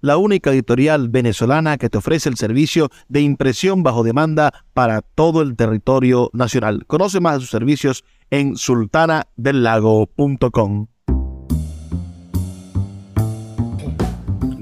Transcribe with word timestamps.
la 0.00 0.16
única 0.16 0.50
editorial 0.50 1.08
venezolana 1.08 1.78
que 1.78 1.90
te 1.90 1.98
ofrece 1.98 2.28
el 2.28 2.36
servicio 2.36 2.90
de 3.08 3.20
impresión 3.20 3.82
bajo 3.82 4.02
demanda 4.02 4.52
para 4.74 5.02
todo 5.02 5.42
el 5.42 5.56
territorio 5.56 6.30
nacional. 6.32 6.86
Conoce 6.86 7.20
más 7.20 7.34
de 7.34 7.40
sus 7.40 7.50
servicios 7.50 8.04
en 8.30 8.56
sultanadelago.com. 8.56 10.86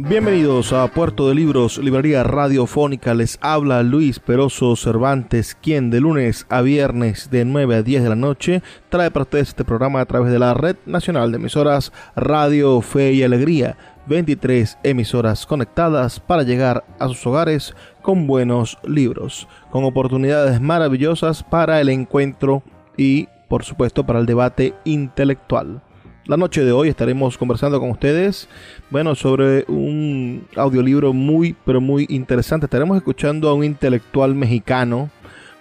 Bienvenidos 0.08 0.72
a 0.72 0.88
Puerto 0.88 1.28
de 1.28 1.34
Libros, 1.34 1.76
Librería 1.76 2.22
Radiofónica. 2.22 3.12
Les 3.12 3.38
habla 3.42 3.82
Luis 3.82 4.20
Peroso 4.20 4.74
Cervantes, 4.74 5.54
quien 5.54 5.90
de 5.90 6.00
lunes 6.00 6.46
a 6.48 6.62
viernes 6.62 7.28
de 7.30 7.44
9 7.44 7.76
a 7.76 7.82
10 7.82 8.04
de 8.04 8.08
la 8.08 8.16
noche 8.16 8.62
trae 8.88 9.10
para 9.10 9.24
ustedes 9.24 9.48
este 9.48 9.64
programa 9.64 10.00
a 10.00 10.06
través 10.06 10.32
de 10.32 10.38
la 10.38 10.54
Red 10.54 10.76
Nacional 10.86 11.30
de 11.30 11.36
Emisoras 11.36 11.92
Radio 12.16 12.80
Fe 12.80 13.12
y 13.12 13.22
Alegría. 13.22 13.76
23 14.08 14.78
emisoras 14.82 15.46
conectadas 15.46 16.18
para 16.18 16.42
llegar 16.42 16.84
a 16.98 17.08
sus 17.08 17.26
hogares 17.26 17.74
con 18.02 18.26
buenos 18.26 18.78
libros, 18.84 19.46
con 19.70 19.84
oportunidades 19.84 20.60
maravillosas 20.60 21.42
para 21.42 21.80
el 21.80 21.90
encuentro 21.90 22.62
y, 22.96 23.28
por 23.48 23.64
supuesto, 23.64 24.04
para 24.04 24.18
el 24.18 24.26
debate 24.26 24.74
intelectual. 24.84 25.82
La 26.24 26.36
noche 26.36 26.64
de 26.64 26.72
hoy 26.72 26.88
estaremos 26.88 27.38
conversando 27.38 27.80
con 27.80 27.90
ustedes, 27.90 28.48
bueno, 28.90 29.14
sobre 29.14 29.64
un 29.68 30.46
audiolibro 30.56 31.12
muy, 31.12 31.56
pero 31.64 31.80
muy 31.80 32.06
interesante. 32.10 32.66
Estaremos 32.66 32.96
escuchando 32.96 33.48
a 33.48 33.54
un 33.54 33.64
intelectual 33.64 34.34
mexicano, 34.34 35.10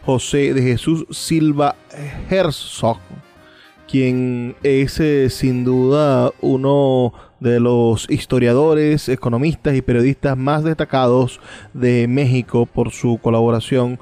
José 0.01 0.53
de 0.53 0.61
Jesús 0.61 1.05
Silva 1.09 1.75
Herzog, 2.29 2.99
quien 3.87 4.55
es 4.63 4.99
eh, 4.99 5.29
sin 5.29 5.63
duda 5.63 6.31
uno 6.41 7.13
de 7.39 7.59
los 7.59 8.09
historiadores, 8.09 9.09
economistas 9.09 9.75
y 9.75 9.81
periodistas 9.81 10.37
más 10.37 10.63
destacados 10.63 11.39
de 11.73 12.07
México 12.07 12.65
por 12.65 12.91
su 12.91 13.19
colaboración 13.19 13.99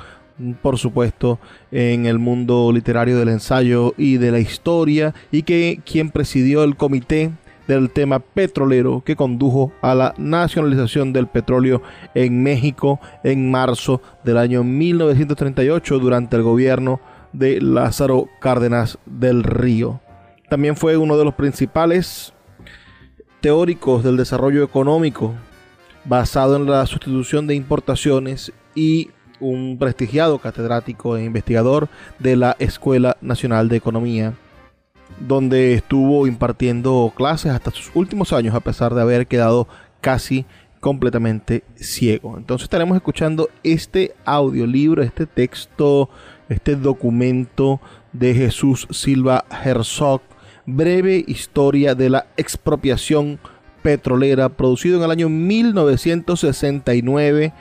por 0.62 0.78
supuesto, 0.78 1.40
en 1.72 2.06
el 2.06 2.20
mundo 2.20 2.72
literario 2.74 3.18
del 3.18 3.30
ensayo 3.30 3.94
y 3.98 4.18
de 4.18 4.32
la 4.32 4.40
historia, 4.40 5.14
y 5.32 5.44
que 5.44 5.80
quien 5.86 6.10
presidió 6.10 6.64
el 6.64 6.76
comité 6.76 7.32
del 7.68 7.90
tema 7.90 8.20
petrolero 8.20 9.02
que 9.04 9.16
condujo 9.16 9.72
a 9.82 9.96
la 9.96 10.14
nacionalización 10.18 11.14
del 11.14 11.28
petróleo 11.28 11.82
en 12.14 12.44
México 12.44 13.00
en 13.24 13.50
marzo 13.50 14.02
del 14.24 14.38
año 14.38 14.64
1938 14.64 16.00
durante 16.00 16.36
el 16.36 16.44
gobierno 16.44 17.00
de 17.38 17.62
Lázaro 17.62 18.30
Cárdenas 18.40 18.98
del 19.06 19.44
Río. 19.44 20.00
También 20.50 20.76
fue 20.76 20.98
uno 20.98 21.18
de 21.18 21.26
los 21.26 21.34
principales 21.34 22.34
teóricos 23.42 24.04
del 24.04 24.18
desarrollo 24.18 24.64
económico 24.64 25.34
basado 26.06 26.56
en 26.56 26.66
la 26.66 26.86
sustitución 26.86 27.48
de 27.48 27.56
importaciones 27.56 28.52
y 28.76 29.10
un 29.40 29.78
prestigiado 29.78 30.40
catedrático 30.40 31.18
e 31.18 31.26
investigador 31.26 31.90
de 32.20 32.36
la 32.36 32.56
Escuela 32.60 33.18
Nacional 33.22 33.70
de 33.70 33.78
Economía, 33.78 34.34
donde 35.20 35.74
estuvo 35.74 36.28
impartiendo 36.28 37.12
clases 37.16 37.52
hasta 37.52 37.72
sus 37.72 37.92
últimos 37.96 38.34
años 38.34 38.56
a 38.56 38.60
pesar 38.60 38.94
de 38.94 39.02
haber 39.02 39.28
quedado 39.28 39.68
casi 40.02 40.46
completamente 40.80 41.64
ciego. 41.76 42.38
Entonces 42.38 42.66
estaremos 42.66 42.96
escuchando 42.96 43.50
este 43.64 44.14
audiolibro, 44.24 45.02
este 45.02 45.26
texto, 45.26 46.10
este 46.50 46.76
documento 46.76 47.80
de 48.14 48.34
Jesús 48.34 48.88
Silva 48.92 49.46
Herzog, 49.64 50.22
breve 50.66 51.24
historia 51.28 51.96
de 51.96 52.10
la 52.10 52.28
expropiación 52.38 53.40
petrolera, 53.82 54.50
producido 54.50 54.98
en 54.98 55.04
el 55.04 55.12
año 55.12 55.30
1969 55.30 57.54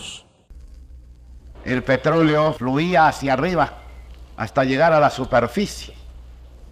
El 1.65 1.83
petróleo 1.83 2.53
fluía 2.53 3.07
hacia 3.07 3.33
arriba 3.33 3.73
hasta 4.37 4.63
llegar 4.63 4.93
a 4.93 4.99
la 4.99 5.09
superficie, 5.09 5.93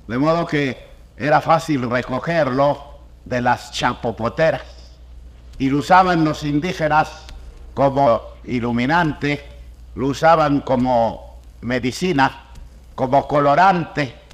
de 0.07 0.17
modo 0.17 0.45
que 0.45 0.87
era 1.17 1.41
fácil 1.41 1.89
recogerlo 1.89 2.99
de 3.25 3.41
las 3.41 3.71
chapopoteras 3.71 4.63
y 5.59 5.69
lo 5.69 5.79
usaban 5.79 6.23
los 6.23 6.43
indígenas 6.43 7.25
como 7.73 8.21
iluminante, 8.45 9.43
lo 9.95 10.07
usaban 10.07 10.61
como 10.61 11.39
medicina, 11.61 12.43
como 12.95 13.27
colorante 13.27 14.26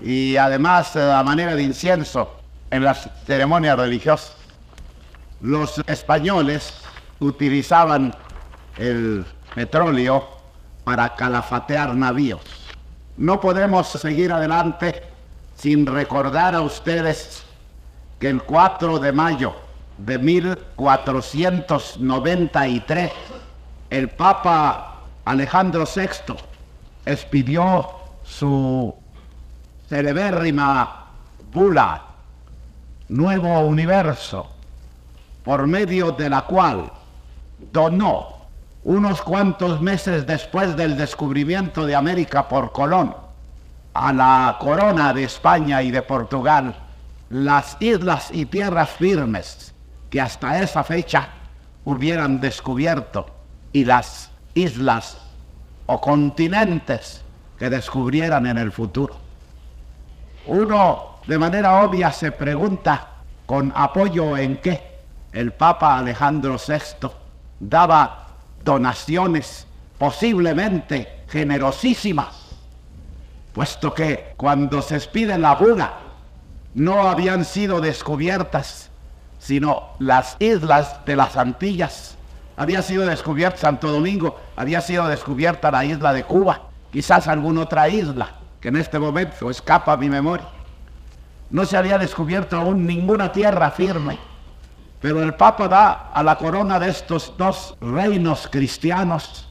y 0.00 0.36
además 0.36 0.96
eh, 0.96 1.12
a 1.12 1.22
manera 1.22 1.54
de 1.54 1.62
incienso 1.62 2.34
en 2.70 2.84
las 2.84 3.08
ceremonias 3.26 3.78
religiosas. 3.78 4.34
Los 5.40 5.78
españoles 5.86 6.74
utilizaban 7.20 8.14
el 8.76 9.24
petróleo 9.54 10.28
para 10.84 11.14
calafatear 11.14 11.94
navíos. 11.94 12.40
No 13.16 13.40
podemos 13.40 13.88
seguir 13.88 14.30
adelante 14.32 15.02
sin 15.56 15.86
recordar 15.86 16.54
a 16.54 16.60
ustedes 16.60 17.44
que 18.18 18.28
el 18.28 18.42
4 18.42 18.98
de 18.98 19.12
mayo 19.12 19.54
de 19.98 20.18
1493 20.18 23.12
el 23.90 24.08
Papa 24.10 25.02
Alejandro 25.24 25.84
VI 25.84 26.34
expidió 27.06 27.88
su 28.22 28.94
celebérrima 29.88 31.06
bula, 31.52 32.04
Nuevo 33.08 33.60
Universo, 33.60 34.50
por 35.42 35.66
medio 35.66 36.12
de 36.12 36.28
la 36.28 36.42
cual 36.42 36.92
donó 37.72 38.36
unos 38.84 39.22
cuantos 39.22 39.80
meses 39.80 40.26
después 40.26 40.76
del 40.76 40.96
descubrimiento 40.96 41.86
de 41.86 41.94
América 41.94 42.48
por 42.48 42.70
Colón 42.72 43.14
a 43.94 44.12
la 44.12 44.56
corona 44.60 45.12
de 45.14 45.24
España 45.24 45.82
y 45.82 45.90
de 45.90 46.02
Portugal 46.02 46.74
las 47.30 47.76
islas 47.80 48.28
y 48.32 48.46
tierras 48.46 48.90
firmes 48.90 49.74
que 50.10 50.20
hasta 50.20 50.62
esa 50.62 50.84
fecha 50.84 51.28
hubieran 51.84 52.40
descubierto 52.40 53.26
y 53.72 53.84
las 53.84 54.30
islas 54.54 55.18
o 55.86 56.00
continentes 56.00 57.22
que 57.58 57.70
descubrieran 57.70 58.46
en 58.46 58.58
el 58.58 58.72
futuro. 58.72 59.27
Uno 60.48 61.18
de 61.26 61.38
manera 61.38 61.82
obvia 61.82 62.10
se 62.10 62.32
pregunta 62.32 63.08
con 63.44 63.70
apoyo 63.76 64.34
en 64.34 64.56
qué 64.56 64.82
el 65.30 65.52
Papa 65.52 65.98
Alejandro 65.98 66.56
VI 66.56 67.10
daba 67.60 68.28
donaciones 68.64 69.66
posiblemente 69.98 71.24
generosísimas, 71.28 72.46
puesto 73.52 73.92
que 73.92 74.32
cuando 74.38 74.80
se 74.80 74.96
expide 74.96 75.36
la 75.36 75.54
bula 75.54 75.98
no 76.72 77.10
habían 77.10 77.44
sido 77.44 77.82
descubiertas, 77.82 78.88
sino 79.38 79.90
las 79.98 80.36
islas 80.38 81.04
de 81.04 81.14
las 81.14 81.36
Antillas. 81.36 82.16
Había 82.56 82.80
sido 82.80 83.04
descubierta 83.04 83.58
Santo 83.58 83.92
Domingo, 83.92 84.40
había 84.56 84.80
sido 84.80 85.08
descubierta 85.08 85.70
la 85.70 85.84
isla 85.84 86.14
de 86.14 86.24
Cuba, 86.24 86.62
quizás 86.90 87.28
alguna 87.28 87.60
otra 87.60 87.90
isla 87.90 88.37
que 88.60 88.68
en 88.68 88.76
este 88.76 88.98
momento 88.98 89.50
escapa 89.50 89.92
a 89.92 89.96
mi 89.96 90.08
memoria. 90.08 90.46
No 91.50 91.64
se 91.64 91.76
había 91.76 91.98
descubierto 91.98 92.56
aún 92.56 92.86
ninguna 92.86 93.32
tierra 93.32 93.70
firme, 93.70 94.18
pero 95.00 95.22
el 95.22 95.34
Papa 95.34 95.68
da 95.68 96.10
a 96.12 96.22
la 96.22 96.36
corona 96.36 96.78
de 96.78 96.90
estos 96.90 97.34
dos 97.36 97.76
reinos 97.80 98.48
cristianos 98.50 99.48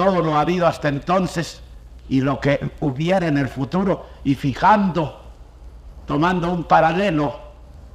todo 0.00 0.22
lo 0.22 0.38
habido 0.38 0.66
hasta 0.66 0.88
entonces 0.88 1.60
y 2.08 2.22
lo 2.22 2.40
que 2.40 2.70
hubiera 2.80 3.26
en 3.26 3.36
el 3.36 3.48
futuro 3.48 4.06
y 4.24 4.34
fijando, 4.34 5.20
tomando 6.06 6.50
un 6.50 6.64
paralelo 6.64 7.38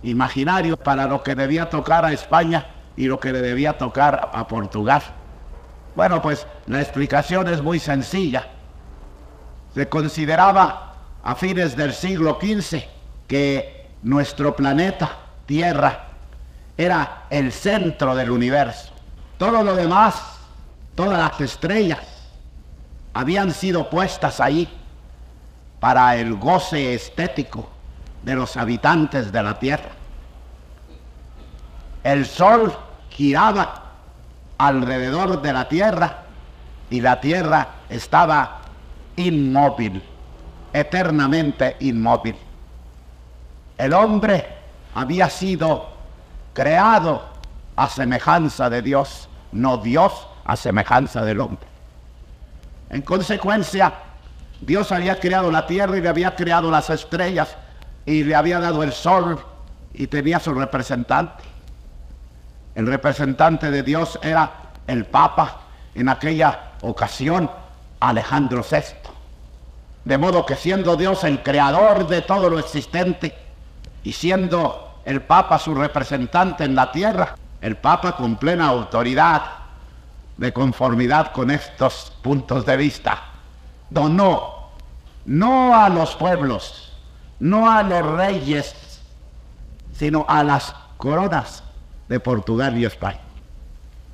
imaginario 0.03 0.77
para 0.77 1.07
lo 1.07 1.23
que 1.23 1.33
debía 1.33 1.69
tocar 1.69 2.05
a 2.05 2.13
España 2.13 2.67
y 2.95 3.07
lo 3.07 3.19
que 3.19 3.33
le 3.33 3.41
debía 3.41 3.79
tocar 3.79 4.29
a 4.33 4.47
Portugal. 4.47 5.01
Bueno, 5.95 6.21
pues 6.21 6.45
la 6.67 6.79
explicación 6.79 7.47
es 7.47 7.63
muy 7.63 7.79
sencilla. 7.79 8.49
Se 9.75 9.89
consideraba 9.89 10.93
a 11.21 11.35
fines 11.35 11.75
del 11.75 11.93
siglo 11.93 12.39
XV 12.41 12.81
que 13.27 13.89
nuestro 14.03 14.55
planeta, 14.55 15.17
Tierra, 15.45 16.05
era 16.77 17.25
el 17.29 17.51
centro 17.51 18.15
del 18.15 18.31
universo. 18.31 18.93
Todo 19.37 19.63
lo 19.63 19.75
demás, 19.75 20.15
todas 20.95 21.19
las 21.19 21.41
estrellas, 21.41 21.99
habían 23.13 23.53
sido 23.53 23.89
puestas 23.89 24.39
ahí 24.39 24.69
para 25.81 26.15
el 26.15 26.35
goce 26.35 26.93
estético 26.93 27.69
de 28.23 28.33
los 28.33 28.55
habitantes 28.55 29.29
de 29.29 29.43
la 29.43 29.59
Tierra. 29.59 29.91
El 32.01 32.25
Sol 32.25 32.73
giraba 33.09 33.91
alrededor 34.57 35.41
de 35.41 35.51
la 35.51 35.67
Tierra 35.67 36.23
y 36.89 37.01
la 37.01 37.19
Tierra 37.19 37.67
estaba 37.89 38.61
inmóvil, 39.17 40.01
eternamente 40.73 41.77
inmóvil. 41.79 42.35
El 43.77 43.93
hombre 43.93 44.47
había 44.93 45.29
sido 45.29 45.89
creado 46.53 47.23
a 47.75 47.89
semejanza 47.89 48.69
de 48.69 48.81
Dios, 48.81 49.27
no 49.51 49.77
Dios 49.77 50.27
a 50.45 50.55
semejanza 50.55 51.23
del 51.23 51.41
hombre. 51.41 51.67
En 52.89 53.01
consecuencia, 53.01 53.93
Dios 54.61 54.91
había 54.91 55.19
creado 55.19 55.51
la 55.51 55.67
tierra 55.67 55.97
y 55.97 56.01
le 56.01 56.09
había 56.09 56.35
creado 56.35 56.71
las 56.71 56.89
estrellas 56.89 57.55
y 58.05 58.23
le 58.23 58.35
había 58.35 58.59
dado 58.59 58.83
el 58.83 58.93
sol 58.93 59.43
y 59.93 60.07
tenía 60.07 60.39
su 60.39 60.53
representante. 60.53 61.43
El 62.75 62.87
representante 62.87 63.71
de 63.71 63.83
Dios 63.83 64.19
era 64.21 64.51
el 64.87 65.05
Papa 65.05 65.61
en 65.93 66.09
aquella 66.09 66.71
ocasión, 66.81 67.49
Alejandro 67.99 68.63
VI. 68.69 69.04
De 70.05 70.17
modo 70.17 70.45
que 70.45 70.55
siendo 70.55 70.95
Dios 70.95 71.23
el 71.23 71.41
creador 71.41 72.07
de 72.07 72.21
todo 72.21 72.49
lo 72.49 72.59
existente 72.59 73.35
y 74.03 74.13
siendo 74.13 75.01
el 75.03 75.21
Papa 75.21 75.57
su 75.59 75.73
representante 75.73 76.63
en 76.63 76.75
la 76.75 76.91
tierra, 76.91 77.35
el 77.59 77.75
Papa 77.77 78.15
con 78.15 78.37
plena 78.37 78.67
autoridad, 78.67 79.41
de 80.37 80.51
conformidad 80.51 81.31
con 81.31 81.49
estos 81.49 82.13
puntos 82.21 82.65
de 82.65 82.77
vista, 82.77 83.23
donó 83.89 84.69
no 85.25 85.75
a 85.75 85.89
los 85.89 86.15
pueblos, 86.15 86.91
no 87.39 87.71
a 87.71 87.81
los 87.83 88.05
reyes, 88.05 89.01
sino 89.93 90.25
a 90.27 90.43
las 90.43 90.75
coronas 90.97 91.63
de 92.07 92.19
Portugal 92.19 92.77
y 92.77 92.85
España. 92.85 93.21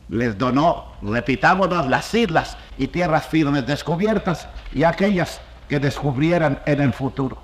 Les 0.10 0.38
donó, 0.38 0.94
repitámonos, 1.02 1.88
las 1.88 2.14
islas 2.14 2.58
y 2.78 2.88
tierras 2.88 3.26
firmes 3.26 3.66
descubiertas 3.66 4.48
y 4.74 4.84
aquellas 4.84 5.42
que 5.72 5.80
descubrieran 5.80 6.60
en 6.66 6.82
el 6.82 6.92
futuro. 6.92 7.38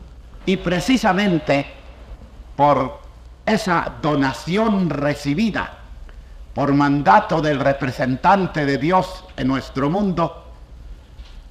Y 0.46 0.58
precisamente 0.58 1.66
por 2.58 3.00
esa 3.46 3.94
donación 4.02 4.90
recibida 4.90 5.78
por 6.54 6.74
mandato 6.74 7.42
del 7.42 7.58
representante 7.58 8.66
de 8.66 8.78
Dios 8.78 9.24
en 9.38 9.48
nuestro 9.48 9.90
mundo, 9.90 10.44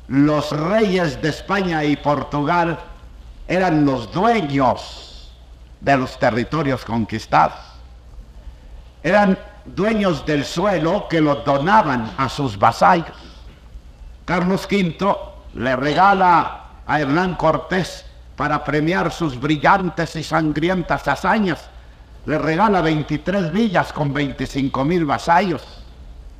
los 0.09 0.53
reyes 0.53 1.23
de 1.23 1.31
España 1.31 1.83
y 1.83 1.97
Portugal 1.97 2.79
eran 3.49 3.87
los 3.87 4.13
dueños 4.13 5.33
de 5.81 5.97
los 5.97 6.19
territorios 6.19 6.85
conquistados. 6.85 7.59
Eran 9.03 9.39
dueños 9.65 10.27
del 10.27 10.45
suelo 10.45 11.09
que 11.09 11.23
los 11.23 11.43
donaban 11.43 12.13
a 12.19 12.29
sus 12.29 12.59
vasallos. 12.59 13.17
Carlos 14.27 14.69
V 14.71 15.17
le 15.55 15.75
regala 15.75 16.65
a 16.87 17.01
Hernán 17.01 17.35
Cortés 17.35 18.05
para 18.37 18.63
premiar 18.65 19.13
sus 19.13 19.39
brillantes 19.39 20.15
y 20.17 20.23
sangrientas 20.23 21.09
hazañas 21.09 21.69
le 22.27 22.39
regala 22.39 22.81
23 22.81 23.53
villas 23.53 23.93
con 23.93 24.13
25 24.13 24.85
mil 24.85 25.05
vasallos, 25.05 25.63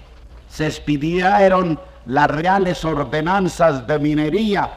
se 0.49 0.67
expidieron 0.67 1.79
las 2.07 2.31
reales 2.31 2.83
ordenanzas 2.83 3.87
de 3.87 3.99
minería 3.99 4.71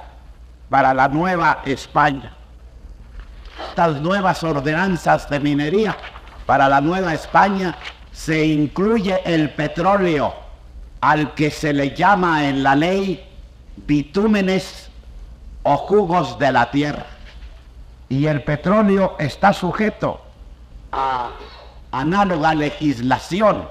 para 0.69 0.93
la 0.93 1.07
Nueva 1.07 1.61
España. 1.63 2.33
Estas 3.69 4.01
nuevas 4.01 4.43
ordenanzas 4.43 5.29
de 5.29 5.39
minería 5.39 5.95
para 6.45 6.67
la 6.67 6.81
Nueva 6.81 7.13
España 7.13 7.77
se 8.15 8.45
incluye 8.45 9.19
el 9.25 9.49
petróleo, 9.49 10.33
al 11.01 11.33
que 11.33 11.51
se 11.51 11.73
le 11.73 11.93
llama 11.93 12.47
en 12.47 12.63
la 12.63 12.73
ley 12.73 13.27
bitúmenes 13.75 14.89
o 15.63 15.75
jugos 15.75 16.39
de 16.39 16.51
la 16.53 16.71
tierra. 16.71 17.05
Y 18.07 18.25
el 18.27 18.41
petróleo 18.41 19.17
está 19.19 19.51
sujeto 19.51 20.21
a 20.93 21.31
análoga 21.91 22.55
legislación 22.55 23.67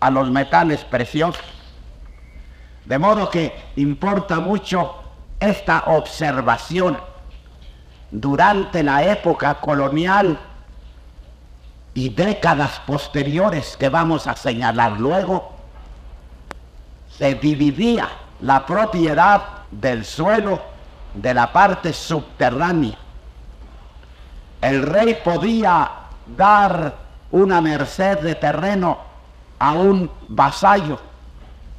a 0.00 0.10
los 0.10 0.28
metales 0.28 0.82
preciosos. 0.84 1.44
De 2.84 2.98
modo 2.98 3.30
que 3.30 3.54
importa 3.76 4.40
mucho 4.40 4.96
esta 5.38 5.84
observación 5.86 6.98
durante 8.10 8.82
la 8.82 9.04
época 9.04 9.54
colonial 9.60 10.36
y 11.94 12.08
décadas 12.08 12.80
posteriores 12.86 13.76
que 13.76 13.88
vamos 13.88 14.26
a 14.26 14.34
señalar 14.34 14.98
luego, 15.00 15.52
se 17.16 17.36
dividía 17.36 18.08
la 18.40 18.66
propiedad 18.66 19.42
del 19.70 20.04
suelo 20.04 20.60
de 21.14 21.32
la 21.32 21.52
parte 21.52 21.92
subterránea. 21.92 22.98
El 24.60 24.82
rey 24.82 25.18
podía 25.24 25.90
dar 26.36 26.94
una 27.30 27.60
merced 27.60 28.18
de 28.18 28.34
terreno 28.34 28.98
a 29.58 29.72
un 29.72 30.10
vasallo, 30.28 30.98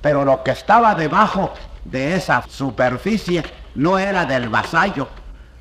pero 0.02 0.24
lo 0.24 0.44
que 0.44 0.52
estaba 0.52 0.96
debajo 0.96 1.54
de 1.84 2.16
esa 2.16 2.44
superficie 2.48 3.44
no 3.76 4.00
era 4.00 4.26
del 4.26 4.50
vasallo, 4.50 5.10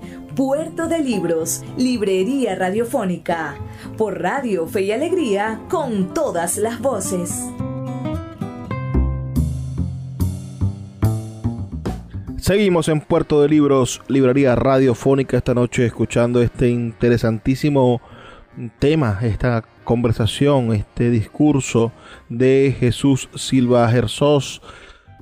Puerto 0.35 0.87
de 0.87 0.99
Libros, 0.99 1.61
Librería 1.77 2.55
Radiofónica, 2.55 3.55
por 3.97 4.21
Radio 4.21 4.65
Fe 4.65 4.83
y 4.83 4.91
Alegría, 4.93 5.59
con 5.69 6.13
todas 6.13 6.57
las 6.57 6.79
voces. 6.79 7.43
Seguimos 12.37 12.87
en 12.87 13.01
Puerto 13.01 13.41
de 13.41 13.49
Libros, 13.49 14.01
Librería 14.07 14.55
Radiofónica 14.55 15.35
esta 15.35 15.53
noche 15.53 15.85
escuchando 15.85 16.41
este 16.41 16.69
interesantísimo 16.69 18.01
tema, 18.79 19.19
esta 19.23 19.65
conversación, 19.83 20.73
este 20.73 21.09
discurso 21.09 21.91
de 22.29 22.73
Jesús 22.79 23.27
Silva 23.35 23.89
Gersós, 23.89 24.61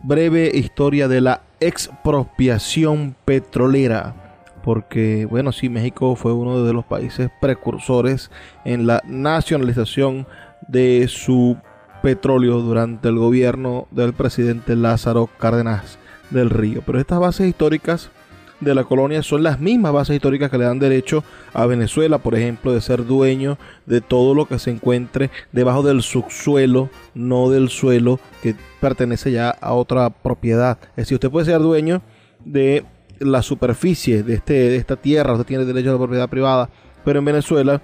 breve 0.04 0.52
historia 0.54 1.08
de 1.08 1.22
la 1.22 1.42
expropiación 1.60 3.16
petrolera. 3.26 4.29
Porque, 4.64 5.26
bueno, 5.26 5.52
sí, 5.52 5.70
México 5.70 6.16
fue 6.16 6.34
uno 6.34 6.64
de 6.64 6.74
los 6.74 6.86
países 6.86 7.30
precursores 7.42 8.32
en 8.66 8.88
la 8.88 9.02
nacionalización 9.06 10.28
de 10.68 11.08
su 11.08 11.58
petróleo 12.02 12.60
durante 12.60 13.10
el 13.10 13.18
gobierno 13.18 13.88
del 13.92 14.14
presidente 14.14 14.76
Lázaro 14.76 15.30
Cárdenas 15.38 15.98
del 16.30 16.50
río. 16.50 16.82
Pero 16.86 17.00
estas 17.00 17.20
bases 17.20 17.48
históricas 17.48 18.12
de 18.60 18.76
la 18.76 18.84
colonia 18.84 19.24
son 19.24 19.44
las 19.44 19.60
mismas 19.60 19.94
bases 19.94 20.16
históricas 20.16 20.52
que 20.52 20.58
le 20.58 20.66
dan 20.66 20.80
derecho 20.80 21.24
a 21.54 21.66
Venezuela, 21.66 22.18
por 22.18 22.36
ejemplo, 22.36 22.74
de 22.74 22.82
ser 22.82 23.06
dueño 23.06 23.58
de 23.86 24.02
todo 24.02 24.36
lo 24.36 24.48
que 24.48 24.60
se 24.60 24.72
encuentre 24.72 25.30
debajo 25.52 25.82
del 25.82 26.02
subsuelo, 26.02 26.90
no 27.14 27.50
del 27.50 27.70
suelo 27.70 28.20
que 28.42 28.56
pertenece 28.82 29.32
ya 29.32 29.50
a 29.50 29.74
otra 29.74 30.10
propiedad. 30.10 30.78
Es 30.92 31.06
decir, 31.06 31.16
usted 31.16 31.32
puede 31.32 31.46
ser 31.46 31.60
dueño 31.60 32.02
de 32.44 32.86
la 33.20 33.42
superficie 33.42 34.24
de, 34.24 34.36
este, 34.36 34.54
de 34.54 34.76
esta 34.78 34.96
tierra, 34.96 35.34
usted 35.34 35.46
tiene 35.46 35.66
derecho 35.66 35.90
a 35.90 35.94
la 35.94 36.00
propiedad 36.00 36.30
privada, 36.30 36.70
pero 37.04 37.20
en 37.20 37.26
Venezuela 37.26 37.82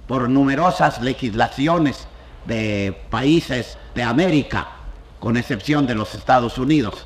por 0.07 0.29
numerosas 0.29 1.01
legislaciones 1.01 2.07
de 2.45 2.97
países 3.09 3.77
de 3.93 4.03
América, 4.03 4.69
con 5.19 5.37
excepción 5.37 5.85
de 5.85 5.95
los 5.95 6.15
Estados 6.15 6.57
Unidos, 6.57 7.05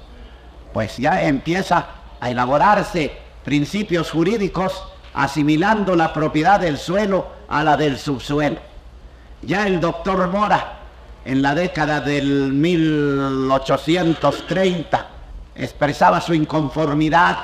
pues 0.73 0.97
ya 0.97 1.23
empieza 1.23 1.87
a 2.19 2.29
elaborarse 2.29 3.17
principios 3.43 4.11
jurídicos 4.11 4.83
asimilando 5.13 5.95
la 5.95 6.13
propiedad 6.13 6.59
del 6.59 6.77
suelo 6.77 7.25
a 7.49 7.63
la 7.63 7.75
del 7.77 7.97
subsuelo. 7.97 8.59
Ya 9.41 9.65
el 9.65 9.79
doctor 9.79 10.27
Mora 10.27 10.81
en 11.25 11.41
la 11.41 11.55
década 11.55 12.01
del 12.01 12.53
1830 12.53 15.07
expresaba 15.55 16.21
su 16.21 16.33
inconformidad 16.33 17.37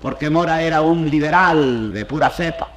porque 0.00 0.30
Mora 0.30 0.62
era 0.62 0.80
un 0.82 1.08
liberal 1.08 1.92
de 1.92 2.04
pura 2.04 2.30
cepa. 2.30 2.73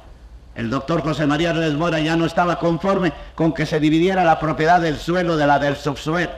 El 0.58 0.70
doctor 0.70 1.02
José 1.02 1.24
María 1.24 1.52
Reyes 1.52 1.74
Mora 1.74 2.00
ya 2.00 2.16
no 2.16 2.26
estaba 2.26 2.58
conforme 2.58 3.12
con 3.36 3.52
que 3.52 3.64
se 3.64 3.78
dividiera 3.78 4.24
la 4.24 4.40
propiedad 4.40 4.80
del 4.80 4.98
suelo 4.98 5.36
de 5.36 5.46
la 5.46 5.60
del 5.60 5.76
subsuelo. 5.76 6.32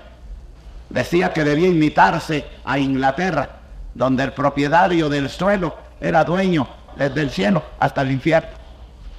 Decía 0.90 1.32
que 1.32 1.42
debía 1.42 1.68
imitarse 1.68 2.44
a 2.62 2.78
Inglaterra, 2.78 3.48
donde 3.94 4.24
el 4.24 4.34
propietario 4.34 5.08
del 5.08 5.30
suelo 5.30 5.74
era 6.02 6.22
dueño 6.22 6.68
desde 6.96 7.22
el 7.22 7.30
cielo 7.30 7.62
hasta 7.78 8.02
el 8.02 8.10
infierno. 8.10 8.50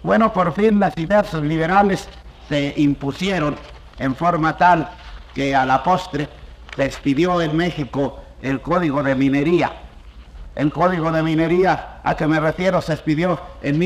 Bueno, 0.03 0.31
por 0.31 0.53
fin 0.53 0.79
las 0.79 0.95
ideas 0.95 1.33
liberales 1.33 2.07
se 2.47 2.71
impusieron 2.77 3.55
en 3.97 4.15
forma 4.15 4.55
tal 4.55 4.87
que 5.33 5.55
a 5.55 5.65
la 5.65 5.81
postre 5.81 6.29
se 6.75 6.85
expidió 6.85 7.41
en 7.41 7.57
México 7.57 8.19
el 8.43 8.61
código 8.61 9.01
de 9.01 9.15
minería. 9.15 9.71
El 10.53 10.71
código 10.71 11.11
de 11.11 11.23
minería 11.23 12.01
a 12.03 12.15
que 12.15 12.27
me 12.27 12.39
refiero 12.39 12.83
se 12.83 12.93
expidió 12.93 13.39
en 13.63 13.79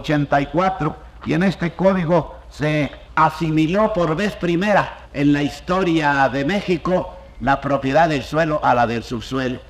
1884 0.00 0.96
y 1.26 1.34
en 1.34 1.42
este 1.42 1.72
código 1.72 2.36
se 2.50 2.90
asimiló 3.14 3.92
por 3.92 4.16
vez 4.16 4.34
primera 4.36 5.06
en 5.12 5.32
la 5.32 5.42
historia 5.42 6.28
de 6.28 6.44
México 6.44 7.14
la 7.40 7.60
propiedad 7.60 8.08
del 8.08 8.22
suelo 8.22 8.60
a 8.62 8.74
la 8.74 8.86
del 8.86 9.02
subsuelo. 9.02 9.60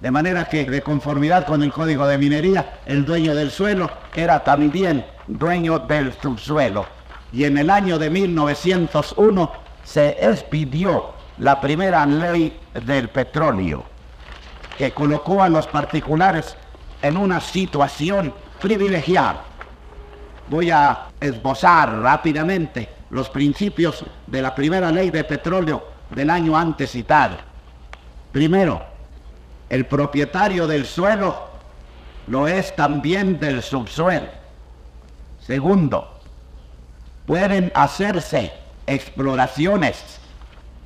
De 0.00 0.10
manera 0.10 0.48
que, 0.48 0.64
de 0.64 0.82
conformidad 0.82 1.46
con 1.46 1.62
el 1.62 1.72
código 1.72 2.06
de 2.06 2.18
minería, 2.18 2.80
el 2.84 3.04
dueño 3.04 3.34
del 3.34 3.50
suelo 3.50 3.90
era 4.14 4.44
también 4.44 5.04
dueño 5.26 5.78
del 5.78 6.12
subsuelo 6.20 6.86
y 7.34 7.44
en 7.44 7.58
el 7.58 7.68
año 7.68 7.98
de 7.98 8.10
1901 8.10 9.52
se 9.82 10.16
expidió 10.20 11.14
la 11.38 11.60
primera 11.60 12.06
ley 12.06 12.56
del 12.84 13.08
petróleo, 13.08 13.84
que 14.78 14.92
colocó 14.92 15.42
a 15.42 15.48
los 15.48 15.66
particulares 15.66 16.56
en 17.02 17.16
una 17.16 17.40
situación 17.40 18.32
privilegiada. 18.60 19.42
Voy 20.48 20.70
a 20.70 21.08
esbozar 21.20 22.00
rápidamente 22.00 22.88
los 23.10 23.30
principios 23.30 24.04
de 24.26 24.42
la 24.42 24.54
primera 24.54 24.90
ley 24.90 25.10
de 25.10 25.24
petróleo 25.24 25.86
del 26.10 26.30
año 26.30 26.56
antes 26.56 26.90
citado. 26.90 27.36
Primero, 28.32 28.82
el 29.70 29.86
propietario 29.86 30.66
del 30.66 30.84
suelo 30.84 31.48
lo 32.26 32.48
es 32.48 32.74
también 32.76 33.38
del 33.38 33.62
subsuelo. 33.62 34.28
Segundo, 35.40 36.20
pueden 37.26 37.72
hacerse 37.74 38.52
exploraciones, 38.86 40.20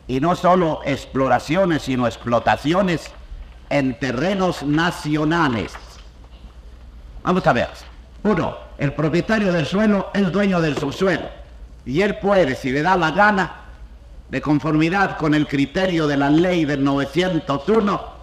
y 0.06 0.20
no 0.20 0.36
solo 0.36 0.80
exploraciones, 0.84 1.82
sino 1.82 2.06
explotaciones 2.06 3.10
en 3.70 3.98
terrenos 3.98 4.62
nacionales. 4.62 5.74
Vamos 7.22 7.46
a 7.46 7.52
ver. 7.52 7.68
Uno, 8.22 8.67
el 8.78 8.92
propietario 8.92 9.52
del 9.52 9.66
suelo 9.66 10.10
es 10.14 10.30
dueño 10.32 10.60
del 10.60 10.78
subsuelo, 10.78 11.28
y 11.84 12.00
él 12.02 12.18
puede, 12.18 12.54
si 12.54 12.70
le 12.70 12.82
da 12.82 12.96
la 12.96 13.10
gana, 13.10 13.64
de 14.30 14.40
conformidad 14.40 15.16
con 15.16 15.34
el 15.34 15.46
criterio 15.46 16.06
de 16.06 16.16
la 16.16 16.30
ley 16.30 16.64
del 16.64 16.84
901, 16.84 18.18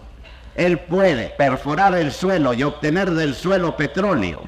él 0.56 0.80
puede 0.80 1.30
perforar 1.38 1.96
el 1.96 2.12
suelo 2.12 2.54
y 2.54 2.64
obtener 2.64 3.12
del 3.12 3.36
suelo 3.36 3.76
petróleo 3.76 4.44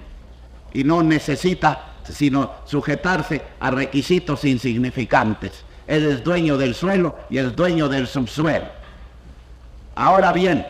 y 0.73 0.83
no 0.83 1.03
necesita 1.03 1.83
sino 2.03 2.51
sujetarse 2.65 3.41
a 3.59 3.71
requisitos 3.71 4.45
insignificantes. 4.45 5.63
Él 5.87 6.05
es 6.05 6.23
dueño 6.23 6.57
del 6.57 6.75
suelo 6.75 7.17
y 7.29 7.37
es 7.37 7.55
dueño 7.55 7.89
del 7.89 8.07
subsuelo. 8.07 8.67
Ahora 9.95 10.31
bien, 10.31 10.65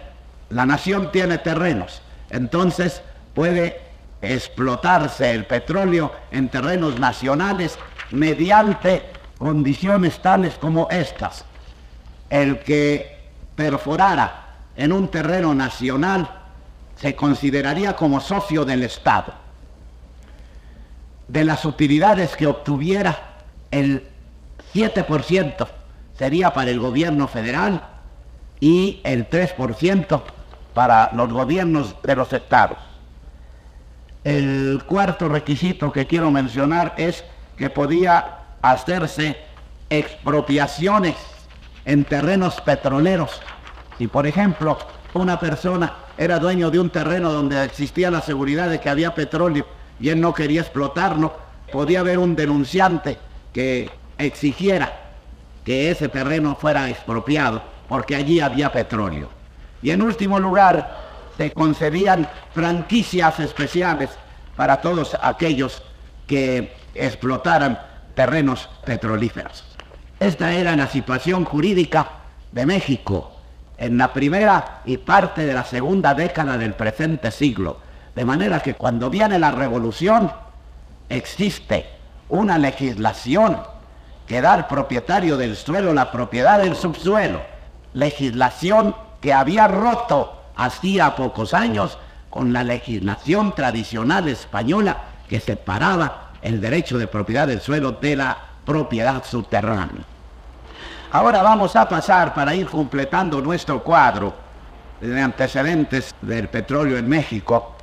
la 0.49 0.65
nación 0.65 1.11
tiene 1.11 1.37
terrenos, 1.37 2.01
entonces 2.29 3.01
puede 3.33 3.81
explotarse 4.21 5.31
el 5.31 5.45
petróleo 5.45 6.11
en 6.31 6.49
terrenos 6.49 6.99
nacionales 6.99 7.77
mediante 8.11 9.03
condiciones 9.37 10.19
tales 10.21 10.55
como 10.55 10.89
estas. 10.89 11.45
El 12.29 12.59
que 12.59 13.29
perforara 13.55 14.55
en 14.75 14.91
un 14.91 15.07
terreno 15.07 15.53
nacional 15.53 16.29
se 16.95 17.15
consideraría 17.15 17.95
como 17.95 18.19
socio 18.19 18.65
del 18.65 18.83
Estado 18.83 19.47
de 21.27 21.43
las 21.43 21.65
utilidades 21.65 22.35
que 22.35 22.47
obtuviera, 22.47 23.17
el 23.71 24.07
7% 24.73 25.67
sería 26.17 26.53
para 26.53 26.71
el 26.71 26.79
gobierno 26.79 27.27
federal 27.27 27.83
y 28.59 29.01
el 29.03 29.29
3% 29.29 30.21
para 30.73 31.11
los 31.13 31.31
gobiernos 31.31 31.95
de 32.01 32.15
los 32.15 32.31
estados. 32.33 32.77
El 34.27 34.83
cuarto 34.85 35.29
requisito 35.29 35.89
que 35.89 36.05
quiero 36.05 36.29
mencionar 36.31 36.95
es 36.97 37.23
que 37.55 37.69
podía 37.69 38.39
hacerse 38.61 39.37
expropiaciones 39.89 41.15
en 41.85 42.03
terrenos 42.03 42.59
petroleros. 42.59 43.41
Si 43.97 44.07
por 44.07 44.27
ejemplo 44.27 44.77
una 45.13 45.39
persona 45.39 45.93
era 46.17 46.39
dueño 46.39 46.69
de 46.69 46.77
un 46.77 46.89
terreno 46.89 47.31
donde 47.31 47.63
existía 47.63 48.11
la 48.11 48.19
seguridad 48.19 48.69
de 48.69 48.81
que 48.81 48.89
había 48.89 49.15
petróleo 49.15 49.65
y 49.97 50.09
él 50.09 50.19
no 50.19 50.33
quería 50.33 50.59
explotarlo, 50.59 51.33
podía 51.71 52.01
haber 52.01 52.19
un 52.19 52.35
denunciante 52.35 53.17
que 53.53 53.89
exigiera 54.17 54.91
que 55.63 55.89
ese 55.89 56.09
terreno 56.09 56.57
fuera 56.59 56.89
expropiado, 56.89 57.61
porque 57.87 58.17
allí 58.17 58.41
había 58.41 58.73
petróleo. 58.73 59.29
Y 59.81 59.91
en 59.91 60.01
último 60.01 60.37
lugar, 60.37 61.06
se 61.37 61.51
concedían 61.51 62.27
franquicias 62.53 63.39
especiales 63.39 64.09
para 64.55 64.81
todos 64.81 65.15
aquellos 65.21 65.83
que 66.25 66.75
explotaran 66.95 67.79
terrenos 68.15 68.67
petrolíferos. 68.83 69.63
Esta 70.19 70.51
era 70.51 70.75
la 70.75 70.87
situación 70.87 71.45
jurídica 71.45 72.09
de 72.51 72.65
México 72.65 73.31
en 73.77 73.99
la 73.99 74.11
primera 74.11 74.81
y 74.85 74.97
parte 74.97 75.45
de 75.45 75.53
la 75.53 75.63
segunda 75.63 76.15
década 76.15 76.57
del 76.57 76.73
presente 76.73 77.29
siglo. 77.29 77.77
De 78.15 78.25
manera 78.25 78.61
que 78.61 78.73
cuando 78.73 79.11
viene 79.11 79.37
la 79.37 79.51
revolución, 79.51 80.31
existe 81.07 81.85
una 82.29 82.57
legislación 82.57 83.59
quedar 84.25 84.67
propietario 84.67 85.37
del 85.37 85.55
suelo, 85.55 85.93
la 85.93 86.11
propiedad 86.11 86.59
del 86.59 86.75
subsuelo. 86.75 87.41
Legislación 87.93 88.95
que 89.21 89.33
había 89.33 89.67
roto 89.67 90.36
hacía 90.57 91.15
pocos 91.15 91.53
años 91.53 91.97
con 92.29 92.51
la 92.51 92.63
legislación 92.63 93.55
tradicional 93.55 94.27
española 94.27 94.97
que 95.29 95.39
separaba 95.39 96.31
el 96.41 96.59
derecho 96.59 96.97
de 96.97 97.07
propiedad 97.07 97.47
del 97.47 97.61
suelo 97.61 97.93
de 97.93 98.15
la 98.15 98.37
propiedad 98.65 99.23
subterránea. 99.23 100.03
Ahora 101.11 101.41
vamos 101.41 101.75
a 101.75 101.87
pasar 101.87 102.33
para 102.33 102.53
ir 102.53 102.67
completando 102.67 103.41
nuestro 103.41 103.81
cuadro 103.81 104.33
de 104.99 105.21
antecedentes 105.21 106.13
del 106.21 106.49
petróleo 106.49 106.97
en 106.97 107.07
México. 107.07 107.75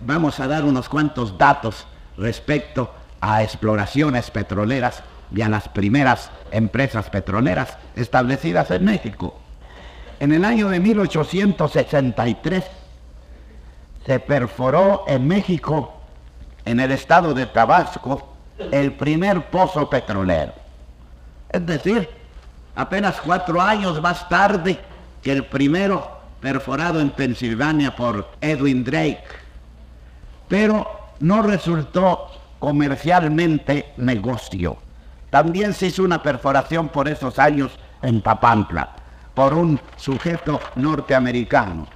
Vamos 0.00 0.40
a 0.40 0.46
dar 0.46 0.64
unos 0.64 0.88
cuantos 0.88 1.36
datos 1.36 1.86
respecto 2.16 2.94
a 3.20 3.42
exploraciones 3.42 4.30
petroleras 4.30 5.02
y 5.34 5.42
a 5.42 5.48
las 5.48 5.68
primeras 5.68 6.30
empresas 6.50 7.10
petroleras 7.10 7.76
establecidas 7.94 8.70
en 8.70 8.84
México. 8.84 9.38
En 10.20 10.32
el 10.32 10.44
año 10.44 10.68
de 10.68 10.78
1863 10.80 12.64
se 14.04 14.20
perforó 14.20 15.04
en 15.08 15.26
México, 15.26 15.94
en 16.66 16.78
el 16.78 16.90
estado 16.90 17.32
de 17.32 17.46
Tabasco, 17.46 18.34
el 18.70 18.92
primer 18.92 19.46
pozo 19.46 19.88
petrolero. 19.88 20.52
Es 21.48 21.64
decir, 21.64 22.06
apenas 22.76 23.18
cuatro 23.24 23.62
años 23.62 24.02
más 24.02 24.28
tarde 24.28 24.78
que 25.22 25.32
el 25.32 25.46
primero 25.46 26.20
perforado 26.38 27.00
en 27.00 27.08
Pensilvania 27.10 27.96
por 27.96 28.28
Edwin 28.42 28.84
Drake. 28.84 29.24
Pero 30.48 30.86
no 31.20 31.40
resultó 31.40 32.30
comercialmente 32.58 33.94
negocio. 33.96 34.76
También 35.30 35.72
se 35.72 35.86
hizo 35.86 36.02
una 36.02 36.22
perforación 36.22 36.90
por 36.90 37.08
esos 37.08 37.38
años 37.38 37.72
en 38.02 38.20
Papantla 38.20 38.99
por 39.34 39.54
un 39.54 39.80
sujeto 39.96 40.60
norteamericano. 40.76 41.86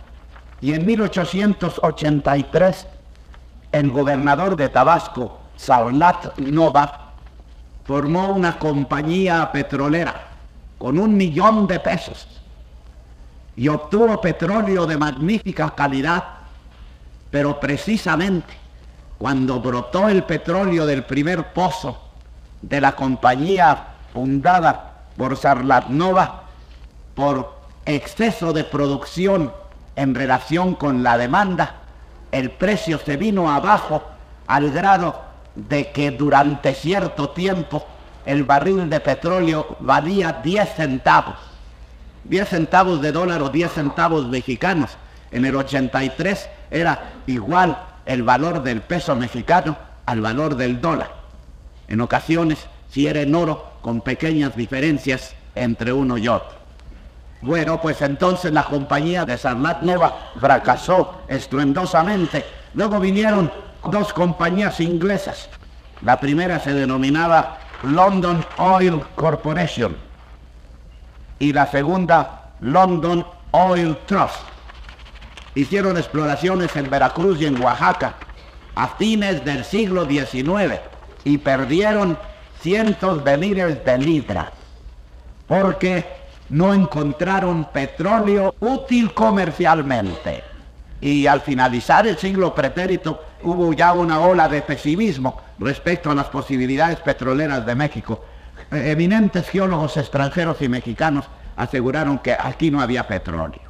Y 0.61 0.73
en 0.73 0.87
1883 0.87 2.87
el 3.73 3.91
gobernador 3.91 4.55
de 4.55 4.69
Tabasco, 4.69 5.41
Saulat 5.57 6.39
Nova, 6.39 7.13
formó 7.85 8.29
una 8.29 8.59
compañía 8.59 9.51
petrolera 9.51 10.29
con 10.79 10.99
un 10.99 11.17
millón 11.17 11.67
de 11.67 11.81
pesos 11.81 12.29
y 13.57 13.69
obtuvo 13.69 14.21
petróleo 14.21 14.87
de 14.87 14.97
magnífica 14.97 15.75
calidad, 15.75 16.25
pero 17.31 17.59
precisamente 17.59 18.55
cuando 19.19 19.61
brotó 19.61 20.09
el 20.09 20.23
petróleo 20.23 20.87
del 20.87 21.05
primer 21.05 21.53
pozo 21.53 21.99
de 22.63 22.81
la 22.81 22.95
compañía 22.95 23.89
fundada 24.13 24.93
por 25.17 25.37
Sarlatnova 25.37 26.44
por 27.15 27.55
exceso 27.87 28.53
de 28.53 28.65
producción 28.65 29.53
en 29.97 30.15
relación 30.15 30.75
con 30.75 31.03
la 31.03 31.17
demanda, 31.19 31.77
el 32.33 32.51
precio 32.51 32.99
se 32.99 33.17
vino 33.17 33.51
abajo 33.51 34.03
al 34.47 34.71
grado 34.71 35.23
de 35.55 35.93
que 35.93 36.11
durante 36.11 36.75
cierto 36.75 37.31
tiempo 37.31 37.87
el 38.27 38.45
barril 38.45 38.89
de 38.89 39.01
petróleo 39.01 39.77
valía 39.81 40.41
10 40.43 40.75
centavos. 40.75 41.37
10 42.25 42.49
centavos 42.49 43.01
de 43.03 43.13
dólar 43.13 43.43
o 43.43 43.51
10 43.51 43.71
centavos 43.71 44.27
mexicanos. 44.27 44.97
En 45.31 45.45
el 45.45 45.55
83 45.55 46.49
era 46.71 47.13
igual 47.27 47.77
el 48.07 48.23
valor 48.23 48.63
del 48.63 48.81
peso 48.81 49.15
mexicano 49.15 49.77
al 50.07 50.21
valor 50.21 50.57
del 50.57 50.81
dólar. 50.81 51.11
En 51.87 52.01
ocasiones, 52.01 52.67
si 52.91 53.07
era 53.07 53.21
en 53.21 53.35
oro, 53.35 53.73
con 53.83 54.01
pequeñas 54.01 54.57
diferencias 54.57 55.35
entre 55.55 55.93
uno 55.93 56.17
y 56.17 56.29
otro. 56.29 56.54
Bueno, 57.45 57.79
pues 57.79 58.01
entonces 58.01 58.53
la 58.53 58.65
compañía 58.65 59.27
de 59.27 59.37
Sarlat 59.37 59.83
Nova 59.83 60.31
fracasó 60.41 61.25
estruendosamente. 61.29 62.43
Luego 62.73 62.99
vinieron 62.99 63.53
dos 63.91 64.15
compañías 64.15 64.81
inglesas. 64.81 65.51
La 66.01 66.19
primera 66.19 66.59
se 66.59 66.73
denominaba 66.73 67.59
London 67.83 68.43
Oil 68.57 69.03
Corporation 69.15 69.95
y 71.39 71.53
la 71.53 71.67
segunda 71.67 72.53
London 72.61 73.27
Oil 73.51 73.95
Trust. 74.07 74.41
Hicieron 75.55 75.99
exploraciones 75.99 76.75
en 76.77 76.89
Veracruz 76.89 77.43
y 77.43 77.45
en 77.45 77.63
Oaxaca 77.63 78.15
a 78.75 78.89
fines 78.89 79.45
del 79.45 79.67
siglo 79.67 80.07
XIX 80.07 80.81
y 81.25 81.37
perdieron 81.37 82.17
cientos 82.63 83.23
de 83.23 83.37
miles 83.37 83.85
de 83.85 83.99
libras 83.99 84.47
porque 85.47 86.24
no 86.51 86.75
encontraron 86.75 87.67
petróleo 87.73 88.55
útil 88.61 89.13
comercialmente. 89.15 90.45
Y 91.01 91.27
al 91.27 91.41
finalizar 91.41 92.07
el 92.07 92.17
siglo 92.17 92.55
pretérito 92.55 93.23
hubo 93.43 93.73
ya 93.73 93.93
una 93.93 94.21
ola 94.21 94.49
de 94.49 94.63
pesimismo 94.63 95.41
respecto 95.59 96.11
a 96.11 96.15
las 96.15 96.27
posibilidades 96.27 97.01
petroleras 97.01 97.67
de 97.67 97.75
México. 97.75 98.25
Eminentes 98.71 99.49
geólogos 99.49 99.97
extranjeros 99.97 100.63
y 100.63 100.69
mexicanos 100.69 101.27
aseguraron 101.57 102.19
que 102.19 102.33
aquí 102.33 102.71
no 102.71 102.81
había 102.81 103.07
petróleo. 103.07 103.63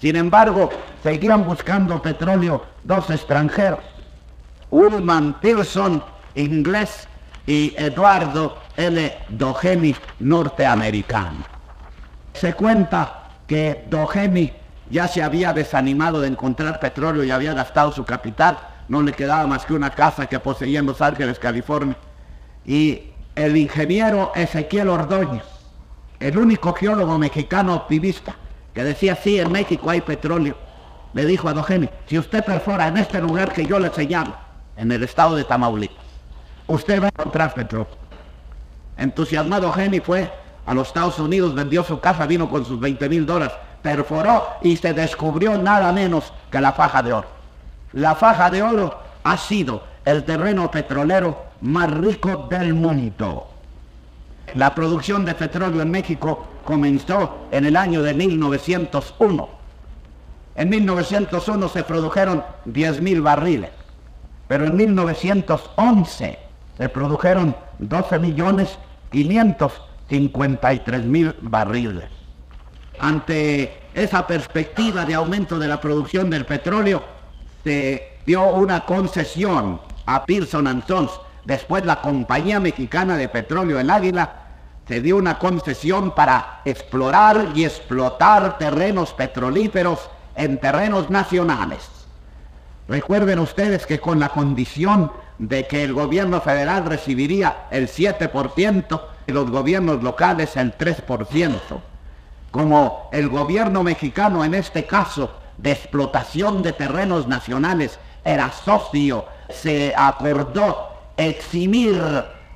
Sin 0.00 0.16
embargo, 0.16 0.70
seguían 1.02 1.44
buscando 1.44 2.00
petróleo 2.02 2.64
dos 2.84 3.10
extranjeros, 3.10 3.80
Ulman 4.70 5.40
Pearson, 5.40 6.02
inglés, 6.34 7.08
y 7.46 7.74
Eduardo 7.76 8.58
L. 8.76 9.16
Dogemi, 9.28 9.94
norteamericano. 10.18 11.55
Se 12.38 12.52
cuenta 12.52 13.30
que 13.46 13.86
Dogemi 13.88 14.52
ya 14.90 15.08
se 15.08 15.22
había 15.22 15.52
desanimado 15.52 16.20
de 16.20 16.28
encontrar 16.28 16.78
petróleo 16.78 17.24
y 17.24 17.30
había 17.30 17.54
gastado 17.54 17.92
su 17.92 18.04
capital. 18.04 18.58
No 18.88 19.02
le 19.02 19.12
quedaba 19.12 19.46
más 19.46 19.64
que 19.64 19.72
una 19.72 19.90
casa 19.90 20.26
que 20.26 20.38
poseía 20.38 20.80
en 20.80 20.86
Los 20.86 21.00
Ángeles, 21.00 21.38
California. 21.38 21.96
Y 22.64 23.04
el 23.34 23.56
ingeniero 23.56 24.32
Ezequiel 24.34 24.88
Ordóñez, 24.88 25.44
el 26.20 26.36
único 26.36 26.74
geólogo 26.74 27.18
mexicano 27.18 27.74
optimista, 27.74 28.34
que 28.74 28.84
decía, 28.84 29.16
sí, 29.16 29.40
en 29.40 29.50
México 29.50 29.88
hay 29.88 30.02
petróleo, 30.02 30.56
le 31.14 31.24
dijo 31.24 31.48
a 31.48 31.54
Dogemi, 31.54 31.88
si 32.06 32.18
usted 32.18 32.44
perfora 32.44 32.88
en 32.88 32.98
este 32.98 33.20
lugar 33.20 33.52
que 33.52 33.64
yo 33.64 33.78
le 33.78 33.90
señalo, 33.90 34.34
en 34.76 34.92
el 34.92 35.02
estado 35.02 35.36
de 35.36 35.44
Tamaulipas, 35.44 36.04
usted 36.66 37.02
va 37.02 37.06
a 37.06 37.08
encontrar 37.08 37.54
petróleo. 37.54 37.88
Entusiasmado 38.98 39.72
Geni 39.72 40.00
fue 40.00 40.30
a 40.66 40.74
los 40.74 40.88
Estados 40.88 41.18
Unidos, 41.18 41.54
vendió 41.54 41.84
su 41.84 42.00
casa, 42.00 42.26
vino 42.26 42.50
con 42.50 42.64
sus 42.64 42.78
20 42.78 43.08
mil 43.08 43.24
dólares, 43.24 43.56
perforó 43.82 44.44
y 44.62 44.76
se 44.76 44.92
descubrió 44.92 45.56
nada 45.56 45.92
menos 45.92 46.32
que 46.50 46.60
la 46.60 46.72
faja 46.72 47.02
de 47.02 47.12
oro. 47.12 47.28
La 47.92 48.16
faja 48.16 48.50
de 48.50 48.62
oro 48.62 48.98
ha 49.22 49.36
sido 49.36 49.82
el 50.04 50.24
terreno 50.24 50.70
petrolero 50.70 51.44
más 51.60 51.90
rico 51.90 52.48
del 52.50 52.74
mundo. 52.74 53.48
La 54.54 54.74
producción 54.74 55.24
de 55.24 55.34
petróleo 55.34 55.82
en 55.82 55.90
México 55.90 56.46
comenzó 56.64 57.46
en 57.50 57.64
el 57.64 57.76
año 57.76 58.02
de 58.02 58.14
1901. 58.14 59.48
En 60.56 60.68
1901 60.68 61.68
se 61.68 61.82
produjeron 61.84 62.44
10 62.64 63.02
mil 63.02 63.22
barriles, 63.22 63.70
pero 64.48 64.64
en 64.64 64.76
1911 64.76 66.38
se 66.76 66.88
produjeron 66.88 67.54
12 67.78 68.18
millones 68.18 68.78
553 70.08 71.04
mil 71.04 71.34
barriles. 71.40 72.08
Ante 72.98 73.82
esa 73.94 74.26
perspectiva 74.26 75.04
de 75.04 75.14
aumento 75.14 75.58
de 75.58 75.68
la 75.68 75.80
producción 75.80 76.30
del 76.30 76.46
petróleo, 76.46 77.02
se 77.64 78.18
dio 78.24 78.44
una 78.44 78.84
concesión 78.84 79.80
a 80.06 80.24
Pearson 80.24 80.82
Sons. 80.86 81.10
Después 81.44 81.84
la 81.84 82.00
Compañía 82.00 82.60
Mexicana 82.60 83.16
de 83.16 83.28
Petróleo 83.28 83.78
El 83.78 83.90
Águila 83.90 84.46
se 84.88 85.00
dio 85.00 85.16
una 85.16 85.38
concesión 85.38 86.14
para 86.14 86.60
explorar 86.64 87.48
y 87.54 87.64
explotar 87.64 88.58
terrenos 88.58 89.12
petrolíferos 89.12 90.08
en 90.36 90.58
terrenos 90.58 91.10
nacionales. 91.10 91.88
Recuerden 92.88 93.40
ustedes 93.40 93.84
que 93.84 93.98
con 93.98 94.20
la 94.20 94.28
condición 94.28 95.10
de 95.38 95.66
que 95.66 95.82
el 95.82 95.92
gobierno 95.92 96.40
federal 96.40 96.86
recibiría 96.86 97.66
el 97.70 97.88
7% 97.88 99.00
y 99.26 99.32
los 99.32 99.50
gobiernos 99.50 100.02
locales 100.02 100.56
el 100.56 100.76
3%. 100.76 101.58
Como 102.50 103.08
el 103.12 103.28
gobierno 103.28 103.82
mexicano 103.82 104.44
en 104.44 104.54
este 104.54 104.86
caso 104.86 105.30
de 105.58 105.72
explotación 105.72 106.62
de 106.62 106.72
terrenos 106.72 107.26
nacionales 107.26 107.98
era 108.24 108.50
socio, 108.52 109.24
se 109.48 109.94
acordó 109.96 110.88
eximir 111.16 112.02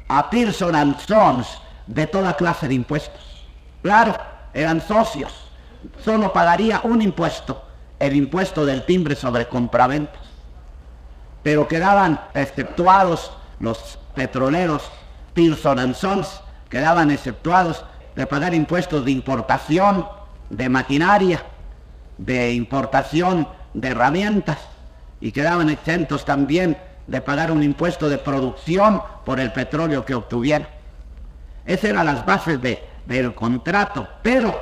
a 0.09 0.31
Pearson 0.31 0.97
Sons 0.99 1.61
de 1.87 2.07
toda 2.07 2.37
clase 2.37 2.69
de 2.69 2.75
impuestos. 2.75 3.47
Claro, 3.83 4.17
eran 4.53 4.81
socios. 4.81 5.33
Solo 6.05 6.33
pagaría 6.33 6.81
un 6.85 7.01
impuesto, 7.01 7.63
el 7.99 8.17
impuesto 8.17 8.67
del 8.67 8.85
timbre 8.85 9.15
sobre 9.15 9.49
compraventas 9.49 10.31
pero 11.43 11.69
quedaban 11.69 12.21
exceptuados 12.35 13.33
los 13.61 13.99
petroleros 14.15 14.83
Pearson 15.35 15.95
Sons 15.95 16.41
quedaban 16.71 17.11
exceptuados 17.11 17.85
de 18.17 18.27
pagar 18.27 18.55
impuestos 18.55 19.05
de 19.05 19.11
importación, 19.11 20.07
de 20.49 20.69
maquinaria, 20.69 21.43
de 22.17 22.55
importación 22.55 23.47
de 23.75 23.89
herramientas 23.89 24.59
y 25.21 25.33
quedaban 25.33 25.69
exentos 25.69 26.25
también 26.25 26.79
de 27.07 27.21
pagar 27.21 27.51
un 27.51 27.63
impuesto 27.63 28.09
de 28.09 28.19
producción 28.19 29.03
por 29.25 29.41
el 29.41 29.53
petróleo 29.53 30.05
que 30.05 30.15
obtuvieran. 30.15 30.69
Esas 31.67 31.91
eran 31.91 32.07
las 32.07 32.25
bases 32.25 32.61
de, 32.63 32.83
del 33.07 33.35
contrato, 33.35 34.09
pero 34.23 34.59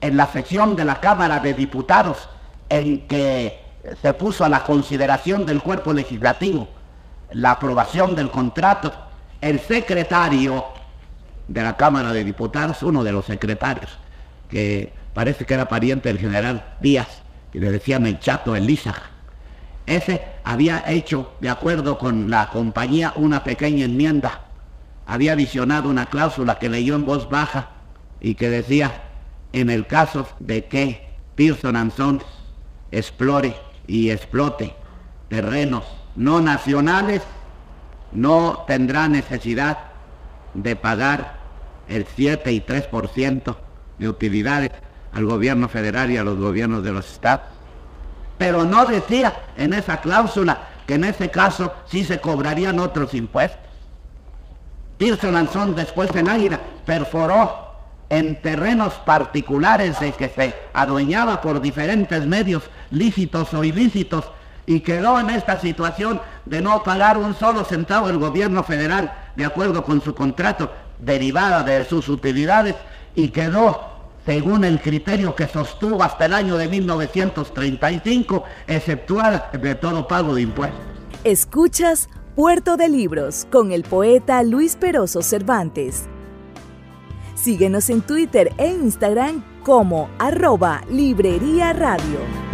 en 0.00 0.16
la 0.16 0.26
sección 0.26 0.76
de 0.76 0.84
la 0.84 1.00
Cámara 1.00 1.40
de 1.40 1.54
Diputados 1.54 2.28
en 2.68 3.06
que 3.08 3.62
se 4.00 4.14
puso 4.14 4.44
a 4.44 4.48
la 4.48 4.62
consideración 4.62 5.44
del 5.44 5.62
cuerpo 5.62 5.92
legislativo 5.92 6.68
la 7.32 7.52
aprobación 7.52 8.14
del 8.14 8.30
contrato, 8.30 8.92
el 9.40 9.60
secretario 9.60 10.64
de 11.48 11.62
la 11.62 11.76
Cámara 11.76 12.12
de 12.12 12.24
Diputados, 12.24 12.82
uno 12.82 13.04
de 13.04 13.12
los 13.12 13.26
secretarios, 13.26 13.98
que 14.48 14.92
parece 15.12 15.44
que 15.44 15.54
era 15.54 15.68
pariente 15.68 16.08
del 16.08 16.18
general 16.18 16.76
Díaz, 16.80 17.22
que 17.52 17.60
le 17.60 17.70
decían 17.70 18.06
el 18.06 18.18
chato 18.18 18.56
Elisa, 18.56 18.94
ese 19.86 20.22
había 20.44 20.82
hecho, 20.86 21.32
de 21.40 21.50
acuerdo 21.50 21.98
con 21.98 22.30
la 22.30 22.48
compañía, 22.48 23.12
una 23.16 23.44
pequeña 23.44 23.84
enmienda. 23.84 24.40
Había 25.06 25.34
adicionado 25.34 25.90
una 25.90 26.06
cláusula 26.06 26.58
que 26.58 26.70
leyó 26.70 26.94
en 26.94 27.04
voz 27.04 27.28
baja 27.28 27.70
y 28.20 28.34
que 28.34 28.48
decía, 28.48 29.02
en 29.52 29.68
el 29.68 29.86
caso 29.86 30.26
de 30.38 30.64
que 30.64 31.06
Pearson 31.34 31.90
Sons 31.90 32.24
explore 32.90 33.54
y 33.86 34.10
explote 34.10 34.74
terrenos 35.28 35.84
no 36.16 36.40
nacionales, 36.40 37.22
no 38.12 38.64
tendrá 38.66 39.08
necesidad 39.08 39.78
de 40.54 40.76
pagar 40.76 41.38
el 41.88 42.06
7 42.06 42.52
y 42.52 42.60
3% 42.60 43.56
de 43.98 44.08
utilidades 44.08 44.70
al 45.12 45.26
gobierno 45.26 45.68
federal 45.68 46.10
y 46.10 46.16
a 46.16 46.24
los 46.24 46.38
gobiernos 46.38 46.82
de 46.82 46.92
los 46.92 47.10
estados. 47.10 47.46
Pero 48.38 48.64
no 48.64 48.84
decía 48.86 49.34
en 49.56 49.72
esa 49.72 50.00
cláusula 50.00 50.68
que 50.86 50.94
en 50.94 51.04
ese 51.04 51.30
caso 51.30 51.72
sí 51.86 52.04
se 52.04 52.20
cobrarían 52.20 52.78
otros 52.78 53.14
impuestos. 53.14 53.60
Tirso 54.96 55.30
Lanzón 55.30 55.74
después 55.74 56.14
en 56.14 56.28
Águila 56.28 56.60
perforó 56.84 57.64
en 58.10 58.40
terrenos 58.40 58.94
particulares 59.04 59.98
de 59.98 60.12
que 60.12 60.28
se 60.28 60.54
adueñaba 60.72 61.40
por 61.40 61.60
diferentes 61.60 62.26
medios 62.26 62.62
lícitos 62.90 63.52
o 63.54 63.64
ilícitos 63.64 64.30
y 64.66 64.80
quedó 64.80 65.18
en 65.18 65.30
esta 65.30 65.58
situación 65.60 66.20
de 66.44 66.60
no 66.60 66.82
pagar 66.82 67.18
un 67.18 67.34
solo 67.34 67.64
centavo 67.64 68.08
el 68.08 68.18
gobierno 68.18 68.62
federal 68.62 69.12
de 69.36 69.44
acuerdo 69.44 69.82
con 69.82 70.00
su 70.00 70.14
contrato 70.14 70.70
derivada 70.98 71.62
de 71.62 71.84
sus 71.84 72.08
utilidades 72.08 72.74
y 73.14 73.28
quedó 73.28 73.94
según 74.24 74.64
el 74.64 74.80
criterio 74.80 75.34
que 75.34 75.46
sostuvo 75.46 76.02
hasta 76.02 76.26
el 76.26 76.34
año 76.34 76.56
de 76.56 76.68
1935, 76.68 78.44
exceptuar 78.66 79.50
de 79.52 79.74
todo 79.74 80.08
pago 80.08 80.34
de 80.34 80.42
impuestos. 80.42 80.80
Escuchas 81.24 82.08
Puerto 82.34 82.76
de 82.76 82.88
Libros 82.88 83.46
con 83.52 83.70
el 83.70 83.82
poeta 83.82 84.42
Luis 84.42 84.76
Peroso 84.76 85.22
Cervantes. 85.22 86.06
Síguenos 87.34 87.90
en 87.90 88.00
Twitter 88.00 88.52
e 88.56 88.68
Instagram 88.68 89.44
como 89.62 90.08
arroba 90.18 90.82
Librería 90.90 91.72
Radio. 91.72 92.53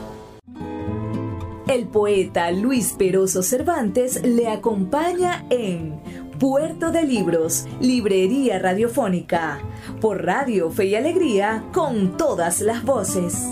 El 1.71 1.87
poeta 1.87 2.51
Luis 2.51 2.95
Peroso 2.97 3.41
Cervantes 3.43 4.21
le 4.25 4.49
acompaña 4.49 5.45
en 5.49 6.01
Puerto 6.37 6.91
de 6.91 7.03
Libros, 7.03 7.65
Librería 7.79 8.59
Radiofónica, 8.59 9.61
por 10.01 10.25
Radio 10.25 10.69
Fe 10.69 10.87
y 10.87 10.95
Alegría, 10.95 11.63
con 11.71 12.17
todas 12.17 12.59
las 12.59 12.83
voces. 12.83 13.47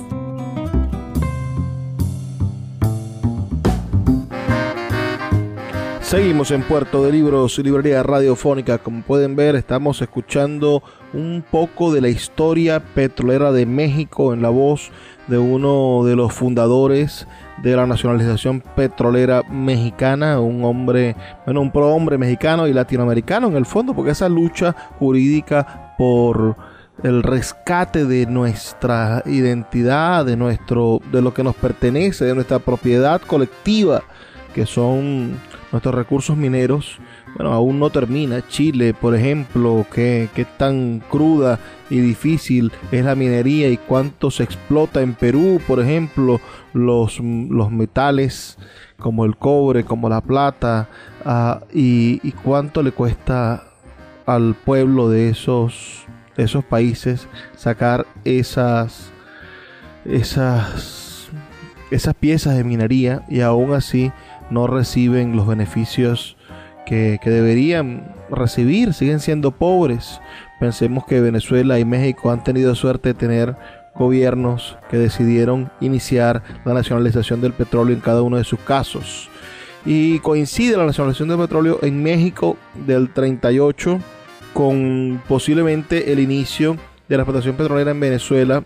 Seguimos 6.02 6.52
en 6.52 6.64
Puerto 6.64 7.06
de 7.06 7.14
Libros, 7.14 7.58
Librería 7.60 8.04
Radiofónica. 8.04 8.80
Como 8.80 9.02
pueden 9.04 9.38
ver, 9.38 9.56
estamos 9.56 10.02
escuchando 10.02 10.84
un 11.14 11.42
poco 11.50 11.94
de 11.94 12.02
la 12.02 12.10
historia 12.10 12.82
petrolera 12.82 13.54
de 13.54 13.66
México 13.66 14.34
en 14.34 14.42
la 14.42 14.50
voz 14.50 14.92
de 15.30 15.38
uno 15.38 16.04
de 16.04 16.16
los 16.16 16.34
fundadores 16.34 17.28
de 17.62 17.76
la 17.76 17.86
nacionalización 17.86 18.62
petrolera 18.62 19.44
mexicana, 19.44 20.40
un 20.40 20.64
hombre, 20.64 21.16
bueno, 21.46 21.62
un 21.62 21.72
prohombre 21.72 22.18
mexicano 22.18 22.68
y 22.68 22.74
latinoamericano 22.74 23.48
en 23.48 23.56
el 23.56 23.66
fondo, 23.66 23.94
porque 23.94 24.12
esa 24.12 24.28
lucha 24.28 24.76
jurídica 24.98 25.94
por 25.98 26.58
el 27.04 27.24
rescate 27.24 28.06
de 28.06 28.26
nuestra 28.26 29.24
identidad, 29.26 30.26
de 30.26 30.36
nuestro, 30.36 31.00
de 31.12 31.22
lo 31.22 31.34
que 31.34 31.44
nos 31.44 31.56
pertenece, 31.56 32.26
de 32.26 32.36
nuestra 32.36 32.60
propiedad 32.60 33.22
colectiva, 33.22 34.02
que 34.54 34.66
son 34.66 35.40
nuestros 35.72 35.94
recursos 35.94 36.36
mineros, 36.36 37.00
bueno, 37.36 37.54
aún 37.54 37.80
no 37.80 37.90
termina. 37.90 38.46
Chile, 38.48 38.94
por 38.94 39.16
ejemplo, 39.16 39.86
que, 39.94 40.30
tan 40.58 41.02
cruda 41.10 41.60
y 41.90 42.00
difícil 42.00 42.72
es 42.92 43.06
la 43.06 43.16
minería 43.16 43.70
y 43.70 43.78
cuánto 43.78 44.32
se 44.32 44.44
explota 44.44 45.02
en 45.02 45.14
Perú, 45.14 45.62
por 45.68 45.80
ejemplo, 45.80 46.40
los, 46.74 47.20
los 47.20 47.72
metales 47.72 48.58
como 48.98 49.26
el 49.26 49.38
cobre, 49.38 49.86
como 49.86 50.10
la 50.10 50.22
plata, 50.22 50.90
ah, 51.26 51.62
y, 51.74 52.32
cuánto 52.44 52.84
le 52.84 52.92
cuesta 52.92 53.64
al 54.26 54.54
pueblo 54.54 55.10
de 55.10 55.30
esos, 55.30 56.06
esos 56.38 56.64
países 56.64 57.28
sacar 57.56 58.06
esas, 58.26 59.12
esas, 60.06 61.30
esas 61.90 62.14
piezas 62.16 62.56
de 62.56 62.64
minería 62.64 63.24
y 63.30 63.42
aún 63.42 63.74
así 63.74 64.12
no 64.52 64.68
reciben 64.68 65.36
los 65.36 65.48
beneficios 65.48 66.38
que, 66.90 67.20
deberían 67.24 68.16
recibir, 68.32 68.94
siguen 68.94 69.20
siendo 69.20 69.52
pobres. 69.52 70.20
Pensemos 70.60 71.06
que 71.06 71.22
Venezuela 71.22 71.78
y 71.78 71.86
México 71.86 72.32
han 72.32 72.44
tenido 72.44 72.74
suerte 72.74 73.10
de 73.10 73.14
tener 73.14 73.56
gobiernos 73.94 74.78
que 74.90 74.98
decidieron 74.98 75.72
iniciar 75.82 76.42
la 76.66 76.74
nacionalización 76.74 77.42
del 77.42 77.54
petróleo 77.54 77.94
en 77.94 78.02
cada 78.02 78.24
uno 78.24 78.38
de 78.38 78.44
sus 78.44 78.60
casos. 78.60 79.30
Y 79.86 80.20
coincide 80.20 80.78
la 80.78 80.86
nacionalización 80.86 81.30
del 81.30 81.38
petróleo 81.38 81.80
en 81.84 82.02
México 82.02 82.58
del 82.88 83.14
38 83.14 84.00
con 84.54 85.22
posiblemente 85.28 86.12
el 86.12 86.20
inicio 86.20 86.76
de 87.08 87.18
la 87.18 87.24
explotación 87.24 87.56
petrolera 87.56 87.92
en 87.92 88.00
Venezuela 88.00 88.64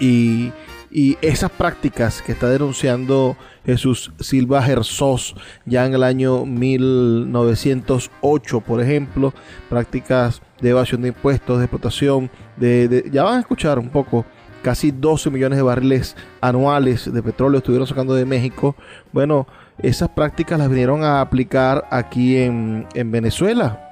y 0.00 0.50
Y 0.90 1.18
esas 1.20 1.50
prácticas 1.50 2.22
que 2.22 2.32
está 2.32 2.48
denunciando 2.48 3.36
Jesús 3.66 4.12
Silva 4.20 4.62
Gerzós 4.62 5.34
ya 5.66 5.84
en 5.84 5.92
el 5.94 6.04
año 6.04 6.46
1908, 6.46 8.60
por 8.60 8.80
ejemplo, 8.80 9.34
prácticas 9.68 10.40
de 10.60 10.70
evasión 10.70 11.02
de 11.02 11.08
impuestos, 11.08 11.58
de 11.58 11.64
explotación, 11.64 12.30
de, 12.56 13.10
ya 13.12 13.24
van 13.24 13.38
a 13.38 13.40
escuchar 13.40 13.80
un 13.80 13.90
poco, 13.90 14.24
casi 14.62 14.92
12 14.92 15.30
millones 15.30 15.58
de 15.58 15.62
barriles 15.62 16.16
anuales 16.40 17.12
de 17.12 17.22
petróleo 17.22 17.58
estuvieron 17.58 17.86
sacando 17.86 18.14
de 18.14 18.24
México. 18.24 18.74
Bueno, 19.12 19.46
esas 19.78 20.08
prácticas 20.10 20.58
las 20.58 20.68
vinieron 20.68 21.04
a 21.04 21.20
aplicar 21.20 21.86
aquí 21.90 22.36
en, 22.36 22.86
Venezuela, 22.94 23.90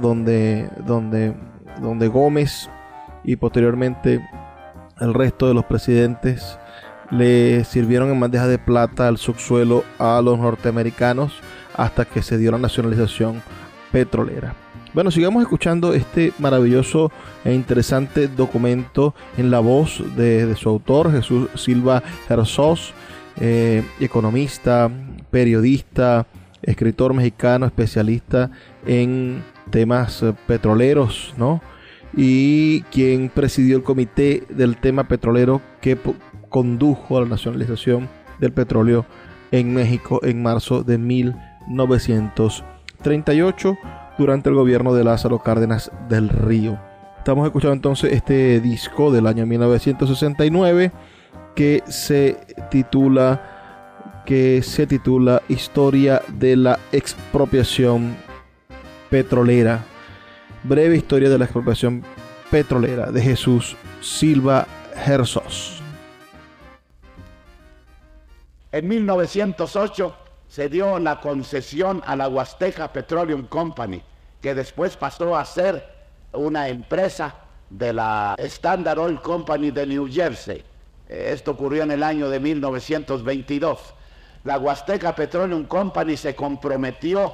donde, 0.00 0.70
donde, 0.86 1.34
donde 1.80 2.08
Gómez 2.08 2.68
y 3.24 3.36
posteriormente 3.36 4.20
el 5.00 5.14
resto 5.14 5.48
de 5.48 5.54
los 5.54 5.64
presidentes 5.64 6.58
le 7.12 7.64
sirvieron 7.64 8.10
en 8.10 8.18
bandeja 8.18 8.48
de 8.48 8.58
plata 8.58 9.06
al 9.06 9.18
subsuelo 9.18 9.84
a 9.98 10.20
los 10.22 10.38
norteamericanos 10.38 11.32
hasta 11.76 12.04
que 12.04 12.22
se 12.22 12.38
dio 12.38 12.50
la 12.50 12.58
nacionalización 12.58 13.42
petrolera. 13.92 14.54
Bueno, 14.94 15.10
sigamos 15.10 15.42
escuchando 15.42 15.94
este 15.94 16.32
maravilloso 16.38 17.12
e 17.44 17.54
interesante 17.54 18.28
documento 18.28 19.14
en 19.36 19.50
la 19.50 19.60
voz 19.60 20.02
de, 20.16 20.54
su 20.56 20.68
autor, 20.68 21.12
Jesús 21.12 21.48
Silva 21.54 22.02
Herzog, 22.28 22.78
eh, 23.40 23.82
economista, 24.00 24.90
periodista, 25.30 26.26
escritor 26.62 27.14
mexicano, 27.14 27.66
especialista 27.66 28.50
en 28.86 29.42
temas 29.70 30.22
eh, 30.22 30.34
petroleros, 30.46 31.32
¿no? 31.38 31.62
Y 32.14 32.82
quien 32.92 33.30
presidió 33.30 33.78
el 33.78 33.82
comité 33.82 34.44
del 34.50 34.76
tema 34.76 35.08
petrolero 35.08 35.62
que 35.80 35.96
condujo 36.52 37.18
a 37.18 37.22
la 37.22 37.28
nacionalización 37.28 38.08
del 38.38 38.52
petróleo 38.52 39.04
en 39.50 39.74
México 39.74 40.20
en 40.22 40.40
marzo 40.42 40.84
de 40.84 40.98
1938 40.98 43.76
durante 44.18 44.50
el 44.50 44.54
gobierno 44.54 44.94
de 44.94 45.02
Lázaro 45.02 45.40
Cárdenas 45.40 45.90
del 46.08 46.28
Río. 46.28 46.78
Estamos 47.18 47.44
escuchando 47.46 47.74
entonces 47.74 48.12
este 48.12 48.60
disco 48.60 49.10
del 49.10 49.26
año 49.26 49.44
1969 49.46 50.92
que 51.54 51.82
se 51.86 52.38
titula 52.70 53.58
que 54.26 54.62
se 54.62 54.86
titula 54.86 55.42
Historia 55.48 56.20
de 56.28 56.56
la 56.56 56.78
expropiación 56.92 58.14
petrolera. 59.10 59.80
Breve 60.62 60.96
historia 60.96 61.28
de 61.28 61.38
la 61.38 61.46
expropiación 61.46 62.04
petrolera 62.50 63.10
de 63.10 63.20
Jesús 63.20 63.76
Silva 64.00 64.68
Herzog. 65.06 65.81
En 68.72 68.88
1908 68.88 70.14
se 70.48 70.70
dio 70.70 70.98
la 70.98 71.20
concesión 71.20 72.02
a 72.06 72.16
la 72.16 72.26
Huasteca 72.26 72.90
Petroleum 72.90 73.46
Company, 73.46 74.02
que 74.40 74.54
después 74.54 74.96
pasó 74.96 75.36
a 75.36 75.44
ser 75.44 75.86
una 76.32 76.68
empresa 76.70 77.34
de 77.68 77.92
la 77.92 78.34
Standard 78.38 78.98
Oil 78.98 79.20
Company 79.20 79.70
de 79.72 79.86
New 79.86 80.08
Jersey. 80.10 80.64
Esto 81.06 81.50
ocurrió 81.50 81.82
en 81.82 81.90
el 81.90 82.02
año 82.02 82.30
de 82.30 82.40
1922. 82.40 83.78
La 84.44 84.58
Huasteca 84.58 85.14
Petroleum 85.14 85.66
Company 85.66 86.16
se 86.16 86.34
comprometió 86.34 87.30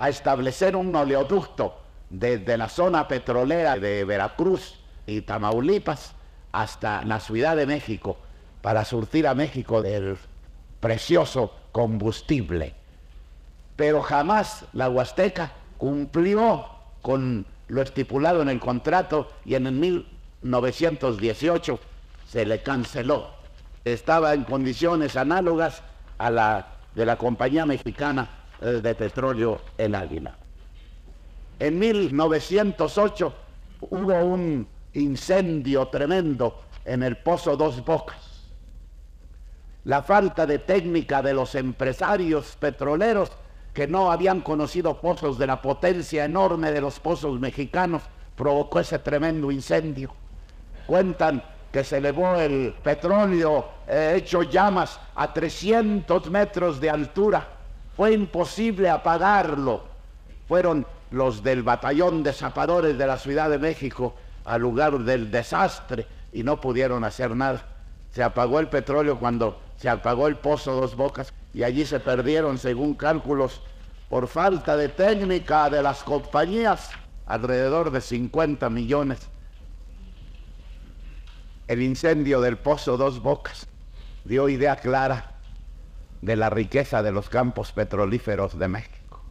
a 0.00 0.08
establecer 0.08 0.74
un 0.74 0.92
oleoducto 0.96 1.76
desde 2.08 2.58
la 2.58 2.68
zona 2.68 3.06
petrolera 3.06 3.76
de 3.76 4.04
Veracruz 4.04 4.80
y 5.06 5.20
Tamaulipas 5.20 6.16
hasta 6.50 7.04
la 7.04 7.20
Ciudad 7.20 7.54
de 7.54 7.66
México 7.66 8.16
para 8.62 8.84
surtir 8.84 9.28
a 9.28 9.34
México 9.34 9.80
del 9.80 10.18
precioso 10.80 11.52
combustible. 11.72 12.74
Pero 13.76 14.02
jamás 14.02 14.64
la 14.72 14.88
Huasteca 14.88 15.52
cumplió 15.78 16.66
con 17.02 17.46
lo 17.68 17.82
estipulado 17.82 18.42
en 18.42 18.48
el 18.48 18.58
contrato 18.58 19.30
y 19.44 19.54
en 19.54 19.66
el 19.66 19.72
1918 19.72 21.78
se 22.28 22.44
le 22.44 22.62
canceló. 22.62 23.30
Estaba 23.84 24.34
en 24.34 24.44
condiciones 24.44 25.16
análogas 25.16 25.82
a 26.18 26.30
la 26.30 26.66
de 26.94 27.06
la 27.06 27.16
compañía 27.16 27.64
mexicana 27.66 28.28
eh, 28.60 28.80
de 28.82 28.94
petróleo 28.94 29.60
El 29.78 29.94
Águila. 29.94 30.36
En 31.58 31.78
1908 31.78 33.34
hubo 33.82 34.24
un 34.24 34.66
incendio 34.94 35.86
tremendo 35.88 36.62
en 36.84 37.02
el 37.02 37.16
Pozo 37.18 37.56
Dos 37.56 37.84
Bocas 37.84 38.29
la 39.84 40.02
falta 40.02 40.46
de 40.46 40.58
técnica 40.58 41.22
de 41.22 41.32
los 41.32 41.54
empresarios 41.54 42.56
petroleros 42.58 43.30
que 43.72 43.86
no 43.86 44.10
habían 44.10 44.40
conocido 44.40 45.00
pozos 45.00 45.38
de 45.38 45.46
la 45.46 45.62
potencia 45.62 46.24
enorme 46.24 46.72
de 46.72 46.80
los 46.80 46.98
pozos 47.00 47.38
mexicanos, 47.38 48.02
provocó 48.36 48.80
ese 48.80 48.98
tremendo 48.98 49.50
incendio. 49.50 50.12
Cuentan 50.86 51.42
que 51.72 51.84
se 51.84 51.98
elevó 51.98 52.34
el 52.34 52.74
petróleo 52.82 53.66
eh, 53.86 54.14
hecho 54.16 54.42
llamas 54.42 54.98
a 55.14 55.32
300 55.32 56.30
metros 56.30 56.80
de 56.80 56.90
altura. 56.90 57.46
Fue 57.96 58.12
imposible 58.12 58.88
apagarlo. 58.88 59.84
Fueron 60.48 60.84
los 61.12 61.42
del 61.42 61.62
batallón 61.62 62.22
de 62.22 62.32
zapadores 62.32 62.98
de 62.98 63.06
la 63.06 63.18
Ciudad 63.18 63.48
de 63.50 63.58
México 63.58 64.14
al 64.44 64.62
lugar 64.62 64.98
del 64.98 65.30
desastre 65.30 66.06
y 66.32 66.42
no 66.42 66.60
pudieron 66.60 67.04
hacer 67.04 67.36
nada. 67.36 67.64
Se 68.10 68.22
apagó 68.22 68.58
el 68.58 68.68
petróleo 68.68 69.18
cuando 69.18 69.60
se 69.80 69.88
apagó 69.88 70.26
el 70.26 70.36
pozo 70.36 70.78
Dos 70.78 70.94
Bocas 70.94 71.32
y 71.54 71.62
allí 71.62 71.86
se 71.86 72.00
perdieron, 72.00 72.58
según 72.58 72.92
cálculos, 72.92 73.62
por 74.10 74.28
falta 74.28 74.76
de 74.76 74.90
técnica 74.90 75.70
de 75.70 75.82
las 75.82 76.02
compañías, 76.02 76.90
alrededor 77.24 77.90
de 77.90 78.02
50 78.02 78.68
millones. 78.68 79.20
El 81.66 81.80
incendio 81.80 82.42
del 82.42 82.58
pozo 82.58 82.98
Dos 82.98 83.22
Bocas 83.22 83.66
dio 84.26 84.50
idea 84.50 84.76
clara 84.76 85.36
de 86.20 86.36
la 86.36 86.50
riqueza 86.50 87.02
de 87.02 87.12
los 87.12 87.30
campos 87.30 87.72
petrolíferos 87.72 88.58
de 88.58 88.68
México. 88.68 89.22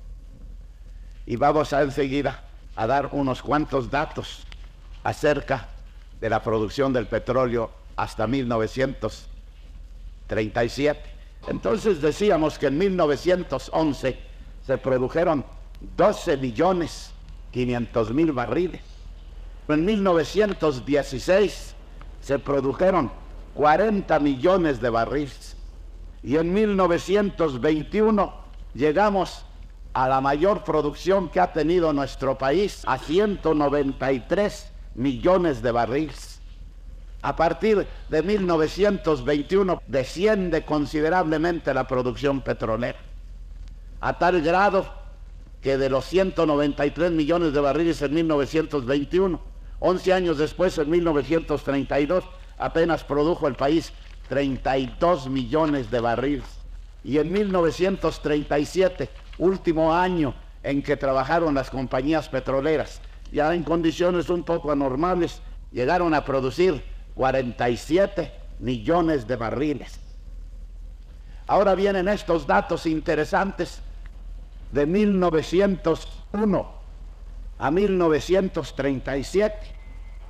Y 1.28 1.36
vamos 1.36 1.74
a 1.74 1.84
enseguida 1.84 2.44
a 2.76 2.88
dar 2.88 3.10
unos 3.12 3.44
cuantos 3.44 3.92
datos 3.92 4.48
acerca 5.04 5.68
de 6.20 6.32
la 6.32 6.42
producción 6.42 6.92
del 6.92 7.06
petróleo 7.06 7.70
hasta 7.96 8.26
1900 8.26 9.29
37. 10.30 11.02
Entonces 11.48 12.02
decíamos 12.02 12.58
que 12.58 12.68
en 12.68 12.78
1911 12.78 14.18
se 14.65 14.78
produjeron 14.78 15.44
12 15.98 16.38
millones 16.38 17.12
500 17.52 18.13
mil 18.13 18.32
barriles. 18.32 18.82
En 19.68 19.84
1916 19.84 21.76
se 22.22 22.39
produjeron 22.39 23.12
40 23.56 24.20
millones 24.20 24.80
de 24.80 24.89
barriles. 24.89 25.58
Y 26.22 26.38
en 26.38 26.54
1921 26.54 28.34
llegamos 28.74 29.46
a 29.94 30.08
la 30.08 30.22
mayor 30.22 30.63
producción 30.63 31.30
que 31.30 31.39
ha 31.39 31.52
tenido 31.52 31.92
nuestro 31.94 32.38
país, 32.38 32.84
a 32.86 32.98
193 33.00 34.72
millones 34.96 35.62
de 35.62 35.72
barriles. 35.72 36.38
A 37.22 37.36
partir 37.36 37.86
de 38.10 38.24
1921 38.24 39.82
desciende 39.88 40.64
considerablemente 40.64 41.74
la 41.74 41.86
producción 41.86 42.42
petrolera, 42.42 42.98
a 44.00 44.18
tal 44.18 44.42
grado 44.42 44.86
que 45.62 45.78
de 45.78 45.90
los 45.90 46.06
193 46.06 47.12
millones 47.12 47.52
de 47.52 47.60
barriles 47.60 48.02
en 48.02 48.14
1921, 48.14 49.42
11 49.80 50.14
años 50.14 50.38
después, 50.38 50.78
en 50.78 50.90
1932, 50.90 52.24
apenas 52.58 53.04
produjo 53.04 53.48
el 53.48 53.56
país 53.56 53.92
32 54.30 55.28
millones 55.30 55.92
de 55.92 56.00
barriles. 56.00 56.46
Y 57.04 57.18
en 57.18 57.32
1937, 57.32 59.10
último 59.38 59.94
año 59.94 60.34
en 60.64 60.82
que 60.82 60.98
trabajaron 60.98 61.54
las 61.54 61.70
compañías 61.70 62.30
petroleras, 62.30 63.02
ya 63.32 63.54
en 63.54 63.63
condiciones 63.63 64.30
un 64.30 64.44
poco 64.44 64.72
anormales, 64.72 65.42
llegaron 65.72 66.13
a 66.13 66.26
producir 66.26 66.84
47 67.20 68.32
millones 68.60 69.28
de 69.28 69.36
barriles. 69.36 70.00
Ahora 71.48 71.76
vienen 71.76 72.08
estos 72.08 72.48
datos 72.48 72.86
interesantes 72.86 73.82
de 74.72 74.86
1901 74.86 76.72
a 77.58 77.72
1937. 77.72 79.54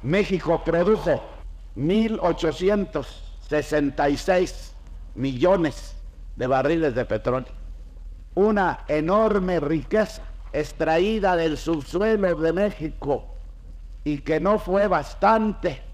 México 0.02 0.64
produjo 0.66 1.22
1.866 1.78 4.72
millones 5.14 5.96
de 6.38 6.48
barriles 6.48 6.96
de 6.96 7.06
petróleo. 7.06 7.54
Una 8.34 8.80
enorme 8.88 9.60
riqueza 9.60 10.24
extraída 10.52 11.36
del 11.36 11.56
subsuelo 11.56 12.34
de 12.34 12.52
México 12.52 13.26
y 14.04 14.22
que 14.22 14.40
no 14.40 14.58
fue 14.58 14.88
bastante 14.88 15.88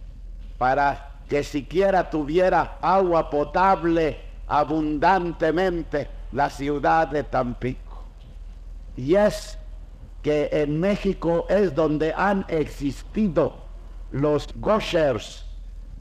para 0.58 1.12
que 1.28 1.44
siquiera 1.44 2.10
tuviera 2.10 2.78
agua 2.82 3.30
potable 3.30 4.20
abundantemente 4.48 6.08
la 6.32 6.50
ciudad 6.50 7.08
de 7.08 7.24
Tampico. 7.24 8.04
Y 8.96 9.16
es 9.16 9.58
que 10.22 10.50
en 10.52 10.80
México 10.80 11.46
es 11.50 11.74
donde 11.74 12.14
han 12.14 12.46
existido 12.48 13.56
los 14.12 14.48
goshers 14.56 15.46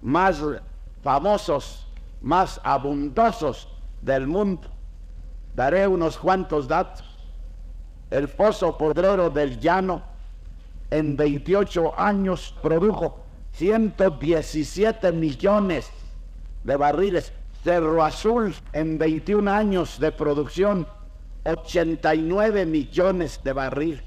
más 0.02 0.40
famosos, 1.02 1.86
más 2.22 2.60
abundosos 2.62 3.68
del 4.02 4.26
mundo. 4.26 4.68
Daré 5.54 5.86
unos 5.86 6.18
cuantos 6.18 6.68
datos. 6.68 7.04
El 8.10 8.28
Pozo 8.28 8.76
Podrero 8.76 9.30
del 9.30 9.58
Llano 9.58 10.02
en 10.90 11.16
28 11.16 11.98
años 11.98 12.54
produjo 12.62 13.23
117 13.54 15.12
millones 15.12 15.90
de 16.64 16.76
barriles. 16.76 17.32
Cerro 17.62 18.04
Azul 18.04 18.54
en 18.74 18.98
21 18.98 19.50
años 19.50 19.98
de 19.98 20.12
producción, 20.12 20.86
89 21.44 22.66
millones 22.66 23.40
de 23.42 23.52
barriles. 23.54 24.02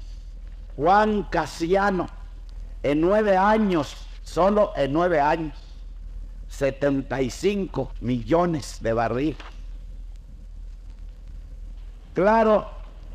Juan 0.76 1.24
Casiano 1.24 2.06
en 2.84 3.00
nueve 3.00 3.36
años, 3.36 3.96
solo 4.22 4.72
en 4.76 4.92
nueve 4.92 5.18
años, 5.18 5.58
75 6.48 7.92
millones 8.00 8.78
de 8.80 8.92
barriles. 8.92 9.38
Claro 12.14 12.68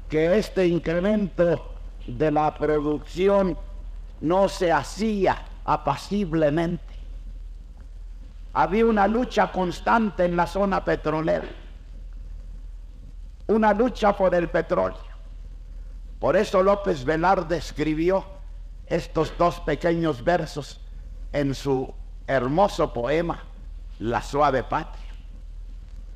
que 0.09 0.37
este 0.37 0.67
incremento 0.67 1.73
de 2.05 2.31
la 2.31 2.53
producción 2.53 3.57
no 4.19 4.49
se 4.49 4.71
hacía 4.71 5.45
apaciblemente. 5.65 6.93
Había 8.53 8.85
una 8.85 9.07
lucha 9.07 9.51
constante 9.51 10.25
en 10.25 10.35
la 10.35 10.45
zona 10.45 10.83
petrolera, 10.83 11.47
una 13.47 13.73
lucha 13.73 14.15
por 14.15 14.35
el 14.35 14.49
petróleo. 14.49 15.13
Por 16.19 16.37
eso 16.37 16.61
López 16.63 17.03
Velarde 17.03 17.57
escribió 17.57 18.25
estos 18.87 19.33
dos 19.37 19.59
pequeños 19.61 20.23
versos 20.23 20.79
en 21.31 21.55
su 21.55 21.93
hermoso 22.27 22.93
poema, 22.93 23.43
La 23.99 24.21
suave 24.21 24.63
patria. 24.63 25.03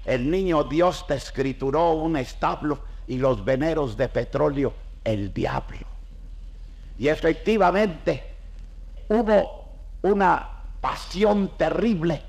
El 0.05 0.31
niño 0.31 0.63
Dios 0.63 1.05
te 1.07 1.15
escrituró 1.15 1.91
un 1.91 2.15
establo 2.15 2.79
y 3.07 3.17
los 3.17 3.43
veneros 3.43 3.97
de 3.97 4.07
petróleo 4.07 4.73
el 5.03 5.33
diablo. 5.33 5.85
Y 6.97 7.07
efectivamente 7.09 8.36
hubo 9.09 9.69
una 10.01 10.47
pasión 10.81 11.51
terrible 11.57 12.21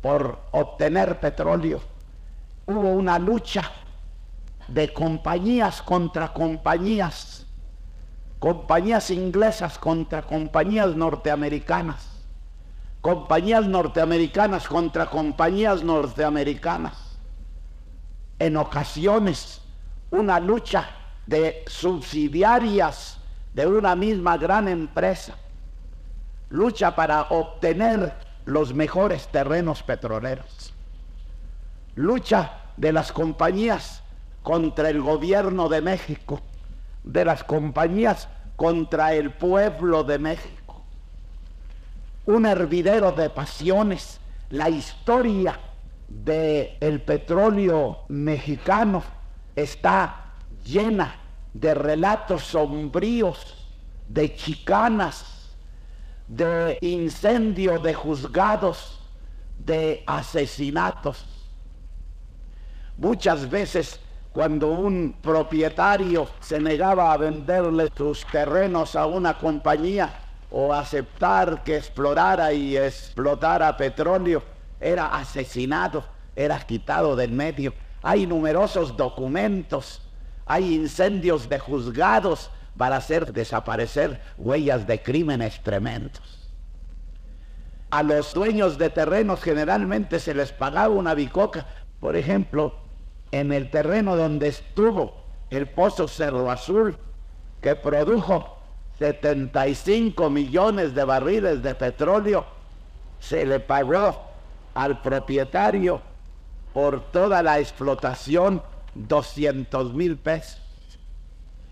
por 0.00 0.38
obtener 0.52 1.20
petróleo. 1.20 1.80
Hubo 2.66 2.92
una 2.92 3.18
lucha 3.18 3.70
de 4.68 4.92
compañías 4.92 5.80
contra 5.82 6.32
compañías, 6.32 7.46
compañías 8.38 9.10
inglesas 9.10 9.78
contra 9.78 10.22
compañías 10.22 10.94
norteamericanas, 10.94 12.08
compañías 13.00 13.66
norteamericanas 13.66 14.68
contra 14.68 15.06
compañías 15.06 15.82
norteamericanas 15.82 17.08
en 18.38 18.56
ocasiones 18.56 19.60
una 20.10 20.40
lucha 20.40 20.88
de 21.26 21.64
subsidiarias 21.66 23.18
de 23.52 23.66
una 23.66 23.94
misma 23.94 24.36
gran 24.36 24.68
empresa. 24.68 25.34
Lucha 26.50 26.94
para 26.96 27.22
obtener 27.22 28.14
los 28.44 28.72
mejores 28.72 29.28
terrenos 29.28 29.82
petroleros. 29.82 30.72
Lucha 31.94 32.62
de 32.76 32.92
las 32.92 33.12
compañías 33.12 34.02
contra 34.42 34.88
el 34.88 35.02
gobierno 35.02 35.68
de 35.68 35.82
México, 35.82 36.40
de 37.04 37.24
las 37.24 37.44
compañías 37.44 38.28
contra 38.56 39.12
el 39.12 39.32
pueblo 39.32 40.04
de 40.04 40.18
México. 40.18 40.82
Un 42.24 42.46
hervidero 42.46 43.12
de 43.12 43.28
pasiones, 43.28 44.20
la 44.50 44.70
historia 44.70 45.58
del 46.08 46.76
el 46.80 47.02
petróleo 47.02 48.04
mexicano 48.08 49.02
está 49.54 50.32
llena 50.64 51.16
de 51.52 51.74
relatos 51.74 52.44
sombríos, 52.44 53.68
de 54.08 54.34
chicanas, 54.34 55.37
de 56.28 56.78
incendio 56.82 57.78
de 57.78 57.94
juzgados, 57.94 59.00
de 59.58 60.02
asesinatos. 60.06 61.24
Muchas 62.98 63.48
veces 63.48 63.98
cuando 64.32 64.68
un 64.68 65.16
propietario 65.20 66.28
se 66.40 66.60
negaba 66.60 67.12
a 67.12 67.16
venderle 67.16 67.90
sus 67.96 68.24
terrenos 68.26 68.94
a 68.94 69.06
una 69.06 69.38
compañía 69.38 70.10
o 70.50 70.72
aceptar 70.72 71.64
que 71.64 71.76
explorara 71.76 72.52
y 72.52 72.76
explotara 72.76 73.76
petróleo, 73.76 74.42
era 74.80 75.06
asesinado, 75.06 76.04
era 76.36 76.58
quitado 76.60 77.16
del 77.16 77.32
medio. 77.32 77.72
Hay 78.02 78.26
numerosos 78.26 78.96
documentos, 78.96 80.02
hay 80.46 80.74
incendios 80.74 81.48
de 81.48 81.58
juzgados 81.58 82.50
para 82.78 82.96
hacer 82.96 83.32
desaparecer 83.32 84.20
huellas 84.38 84.86
de 84.86 85.02
crímenes 85.02 85.60
tremendos. 85.62 86.48
A 87.90 88.02
los 88.02 88.32
dueños 88.32 88.78
de 88.78 88.88
terrenos 88.88 89.42
generalmente 89.42 90.20
se 90.20 90.34
les 90.34 90.52
pagaba 90.52 90.94
una 90.94 91.14
bicoca. 91.14 91.66
Por 92.00 92.16
ejemplo, 92.16 92.74
en 93.32 93.52
el 93.52 93.70
terreno 93.70 94.16
donde 94.16 94.48
estuvo 94.48 95.24
el 95.50 95.66
pozo 95.66 96.06
Cerro 96.06 96.50
Azul, 96.50 96.96
que 97.60 97.74
produjo 97.74 98.58
75 98.98 100.30
millones 100.30 100.94
de 100.94 101.04
barriles 101.04 101.62
de 101.62 101.74
petróleo, 101.74 102.46
se 103.18 103.44
le 103.44 103.58
pagó 103.58 104.22
al 104.74 105.02
propietario 105.02 106.00
por 106.72 107.10
toda 107.10 107.42
la 107.42 107.58
explotación 107.58 108.62
200 108.94 109.94
mil 109.94 110.16
pesos. 110.16 110.67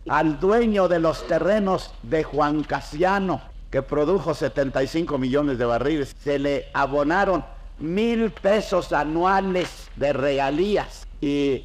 Al 0.08 0.38
dueño 0.38 0.86
de 0.86 1.00
los 1.00 1.26
terrenos 1.26 1.92
de 2.04 2.22
Juan 2.22 2.62
Casiano, 2.62 3.40
que 3.70 3.82
produjo 3.82 4.34
75 4.34 5.18
millones 5.18 5.58
de 5.58 5.64
barriles, 5.64 6.14
se 6.22 6.38
le 6.38 6.66
abonaron 6.74 7.44
mil 7.80 8.30
pesos 8.30 8.92
anuales 8.92 9.88
de 9.96 10.12
regalías. 10.12 11.08
Y 11.20 11.64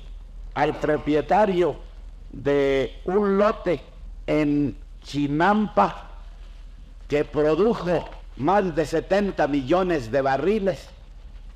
al 0.56 0.76
propietario 0.80 1.76
de 2.32 3.00
un 3.06 3.38
lote 3.38 3.82
en 4.26 4.76
Chinampa, 5.04 6.10
que 7.08 7.24
produjo 7.24 8.10
más 8.38 8.76
de 8.76 8.88
70 8.88 9.48
millones 9.50 10.12
de 10.12 10.22
barriles, 10.22 10.90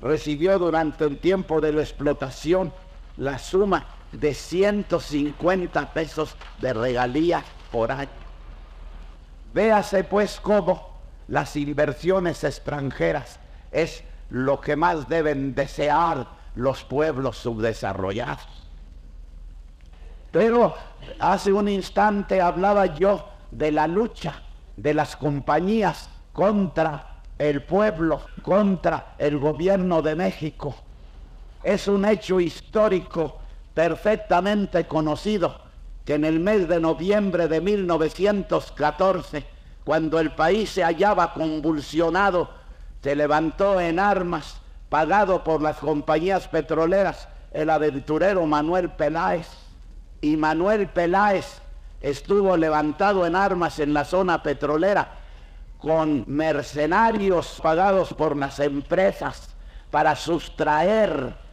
recibió 0.00 0.56
durante 0.60 1.04
el 1.04 1.18
tiempo 1.18 1.60
de 1.60 1.72
la 1.72 1.80
explotación 1.80 2.72
la 3.16 3.40
suma 3.40 3.95
de 4.20 4.34
150 4.34 5.92
pesos 5.92 6.36
de 6.60 6.72
regalía 6.72 7.44
por 7.70 7.92
año. 7.92 8.10
Véase 9.52 10.04
pues 10.04 10.40
cómo 10.40 10.96
las 11.28 11.56
inversiones 11.56 12.44
extranjeras 12.44 13.38
es 13.72 14.04
lo 14.30 14.60
que 14.60 14.76
más 14.76 15.08
deben 15.08 15.54
desear 15.54 16.26
los 16.54 16.84
pueblos 16.84 17.36
subdesarrollados. 17.38 18.46
Pero 20.32 20.74
hace 21.18 21.52
un 21.52 21.68
instante 21.68 22.40
hablaba 22.40 22.86
yo 22.86 23.28
de 23.50 23.72
la 23.72 23.86
lucha 23.86 24.42
de 24.76 24.92
las 24.94 25.16
compañías 25.16 26.10
contra 26.32 27.22
el 27.38 27.62
pueblo 27.62 28.22
contra 28.42 29.14
el 29.18 29.38
gobierno 29.38 30.02
de 30.02 30.14
México. 30.14 30.74
Es 31.62 31.88
un 31.88 32.04
hecho 32.04 32.40
histórico 32.40 33.40
perfectamente 33.76 34.86
conocido 34.86 35.60
que 36.06 36.14
en 36.14 36.24
el 36.24 36.40
mes 36.40 36.66
de 36.66 36.80
noviembre 36.80 37.46
de 37.46 37.60
1914, 37.60 39.44
cuando 39.84 40.18
el 40.18 40.32
país 40.32 40.70
se 40.70 40.82
hallaba 40.82 41.34
convulsionado, 41.34 42.48
se 43.02 43.14
levantó 43.14 43.78
en 43.78 43.98
armas, 43.98 44.62
pagado 44.88 45.44
por 45.44 45.60
las 45.60 45.76
compañías 45.76 46.48
petroleras, 46.48 47.28
el 47.52 47.68
aventurero 47.68 48.46
Manuel 48.46 48.88
Peláez. 48.92 49.46
Y 50.22 50.38
Manuel 50.38 50.88
Peláez 50.88 51.60
estuvo 52.00 52.56
levantado 52.56 53.26
en 53.26 53.36
armas 53.36 53.78
en 53.78 53.92
la 53.92 54.06
zona 54.06 54.42
petrolera 54.42 55.18
con 55.76 56.24
mercenarios 56.26 57.60
pagados 57.62 58.14
por 58.14 58.38
las 58.38 58.58
empresas 58.58 59.54
para 59.90 60.16
sustraer 60.16 61.45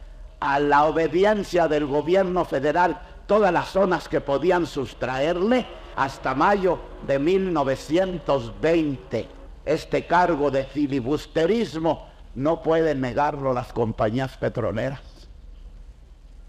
a 0.44 0.60
la 0.60 0.84
obediencia 0.84 1.66
del 1.68 1.86
gobierno 1.86 2.44
federal 2.44 3.00
todas 3.26 3.50
las 3.50 3.70
zonas 3.70 4.10
que 4.10 4.20
podían 4.20 4.66
sustraerle 4.66 5.64
hasta 5.96 6.34
mayo 6.34 6.80
de 7.06 7.18
1920. 7.18 9.26
Este 9.64 10.06
cargo 10.06 10.50
de 10.50 10.64
filibusterismo 10.64 12.08
no 12.34 12.62
pueden 12.62 13.00
negarlo 13.00 13.54
las 13.54 13.72
compañías 13.72 14.36
petroleras. 14.36 15.00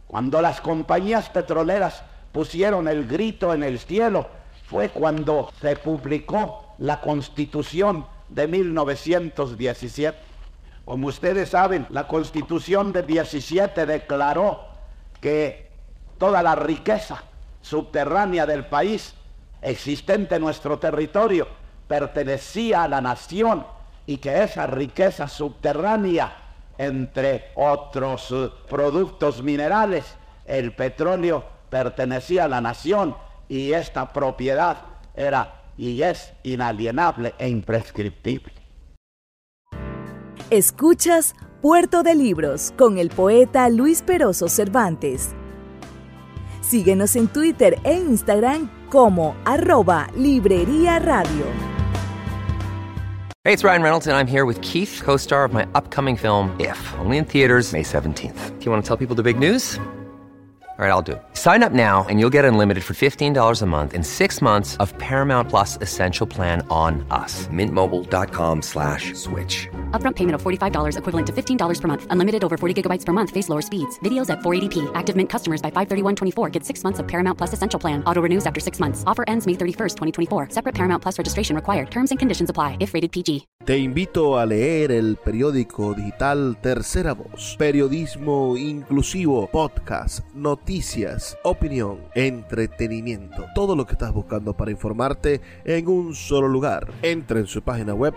Cuando 0.08 0.42
las 0.42 0.60
compañías 0.60 1.30
petroleras 1.30 2.04
pusieron 2.34 2.90
el 2.90 3.08
grito 3.08 3.54
en 3.54 3.64
el 3.64 3.80
cielo, 3.80 4.28
fue 4.70 4.90
cuando 4.90 5.50
se 5.62 5.78
publicó 5.78 6.76
la 6.80 7.00
constitución 7.00 8.06
de 8.28 8.46
1917. 8.46 10.18
Como 10.86 11.08
ustedes 11.08 11.50
saben, 11.50 11.88
la 11.90 12.08
constitución 12.08 12.94
de 12.94 13.02
17 13.02 13.88
declaró 13.88 14.66
que 15.20 15.72
toda 16.20 16.44
la 16.44 16.54
riqueza 16.56 17.24
subterránea 17.62 18.46
del 18.46 18.68
país 18.68 19.16
existente 19.64 20.36
en 20.36 20.42
nuestro 20.44 20.78
territorio 20.78 21.48
pertenecía 21.88 22.84
a 22.84 22.88
la 22.88 23.02
nación 23.02 23.66
y 24.06 24.18
que 24.18 24.44
esa 24.44 24.68
riqueza 24.68 25.28
subterránea, 25.28 26.38
entre 26.78 27.52
otros 27.56 28.32
eh, 28.32 28.52
productos 28.70 29.42
minerales, 29.42 30.06
el 30.46 30.74
petróleo 30.74 31.44
pertenecía 31.72 32.46
a 32.46 32.48
la 32.48 32.62
nación 32.62 33.16
y 33.50 33.74
esta 33.74 34.14
propiedad 34.14 34.78
era 35.16 35.62
y 35.78 36.02
es 36.04 36.34
inalienable 36.44 37.34
e 37.40 37.50
imprescriptible. 37.50 38.55
Escuchas 40.52 41.34
Puerto 41.60 42.04
de 42.04 42.14
Libros 42.14 42.72
con 42.78 43.00
el 43.00 43.10
poeta 43.10 43.68
Luis 43.70 44.04
Peroso 44.04 44.48
Cervantes. 44.48 45.32
Síguenos 46.62 47.16
en 47.16 47.28
Twitter 47.28 47.80
e 47.84 47.96
Instagram 47.96 48.70
como 48.92 49.36
arroba 49.46 50.08
Librería 50.16 51.00
Radio. 51.00 51.46
Hey, 53.44 53.54
it's 53.54 53.64
Ryan 53.64 53.82
Reynolds, 53.82 54.08
and 54.08 54.16
I'm 54.16 54.28
here 54.28 54.46
with 54.46 54.62
Keith, 54.62 55.02
co 55.04 55.18
star 55.18 55.46
of 55.46 55.54
my 55.54 55.66
upcoming 55.74 56.16
film, 56.16 56.56
If, 56.60 56.78
only 57.00 57.18
in 57.18 57.26
theaters, 57.26 57.74
May 57.74 57.84
17th. 57.84 58.60
Do 58.60 58.66
you 58.66 58.72
want 58.72 58.84
to 58.84 58.88
tell 58.88 58.98
people 58.98 59.16
the 59.16 59.24
big 59.24 59.40
news? 59.40 59.80
All 60.78 60.84
right, 60.84 60.92
I'll 60.92 61.02
do 61.02 61.14
it. 61.14 61.24
Sign 61.36 61.64
up 61.64 61.72
now 61.72 62.06
and 62.10 62.20
you'll 62.20 62.34
get 62.34 62.44
unlimited 62.44 62.84
for 62.84 62.94
$15 62.94 63.62
a 63.62 63.66
month 63.66 63.94
in 63.94 64.04
six 64.04 64.42
months 64.42 64.76
of 64.82 64.94
Paramount 64.98 65.48
Plus 65.48 65.78
Essential 65.80 66.28
Plan 66.28 66.68
on 66.70 67.06
us. 67.12 67.48
Mintmobile.com 67.48 68.62
slash 68.62 69.14
switch. 69.14 69.70
Upfront 69.96 70.18
payment 70.18 70.36
of 70.36 70.42
$45 70.44 70.98
equivalent 70.98 71.28
to 71.28 71.32
$15 71.32 71.82
per 71.82 71.88
month. 71.88 72.08
Unlimited 72.10 72.44
over 72.44 72.58
40 72.58 72.82
gigabytes 72.82 73.06
per 73.06 73.14
month. 73.14 73.32
Face 73.32 73.48
lower 73.48 73.62
speeds. 73.62 73.98
Videos 74.00 74.30
at 74.30 74.40
480p. 74.40 74.92
Active 74.94 75.16
Mint 75.16 75.30
customers 75.30 75.62
by 75.62 75.72
531.24 75.72 76.52
get 76.52 76.66
six 76.66 76.84
months 76.84 77.00
of 77.00 77.08
Paramount 77.08 77.38
Plus 77.38 77.54
Essential 77.54 77.80
Plan. 77.80 78.04
Auto 78.04 78.22
renews 78.22 78.46
after 78.46 78.60
six 78.60 78.82
months. 78.82 79.06
Offer 79.08 79.24
ends 79.30 79.48
May 79.48 79.54
31st, 79.54 79.96
2024. 79.96 80.50
Separate 80.50 80.76
Paramount 80.76 81.02
Plus 81.02 81.18
registration 81.18 81.56
required. 81.56 81.90
Terms 81.90 82.12
and 82.12 82.20
conditions 82.20 82.50
apply 82.50 82.76
if 82.82 82.94
rated 82.94 83.14
PG. 83.14 83.48
Te 83.64 83.80
invito 83.80 84.38
a 84.38 84.46
leer 84.46 84.92
el 84.92 85.16
periódico 85.16 85.96
digital 85.96 86.58
Tercera 86.62 87.14
Voz. 87.14 87.56
Periodismo 87.58 88.56
inclusivo, 88.58 89.48
podcast, 89.48 90.20
noticias, 90.36 91.36
opinión, 91.44 92.02
entretenimiento. 92.14 93.46
Todo 93.56 93.76
lo 93.76 93.88
que 93.88 93.94
estás 93.94 94.14
buscando 94.14 94.56
para 94.56 94.70
informarte 94.70 95.42
en 95.64 95.88
un 95.88 96.14
solo 96.14 96.48
lugar. 96.48 96.92
Entra 97.02 97.40
en 97.40 97.48
su 97.48 97.64
página 97.64 97.96
web 97.96 98.14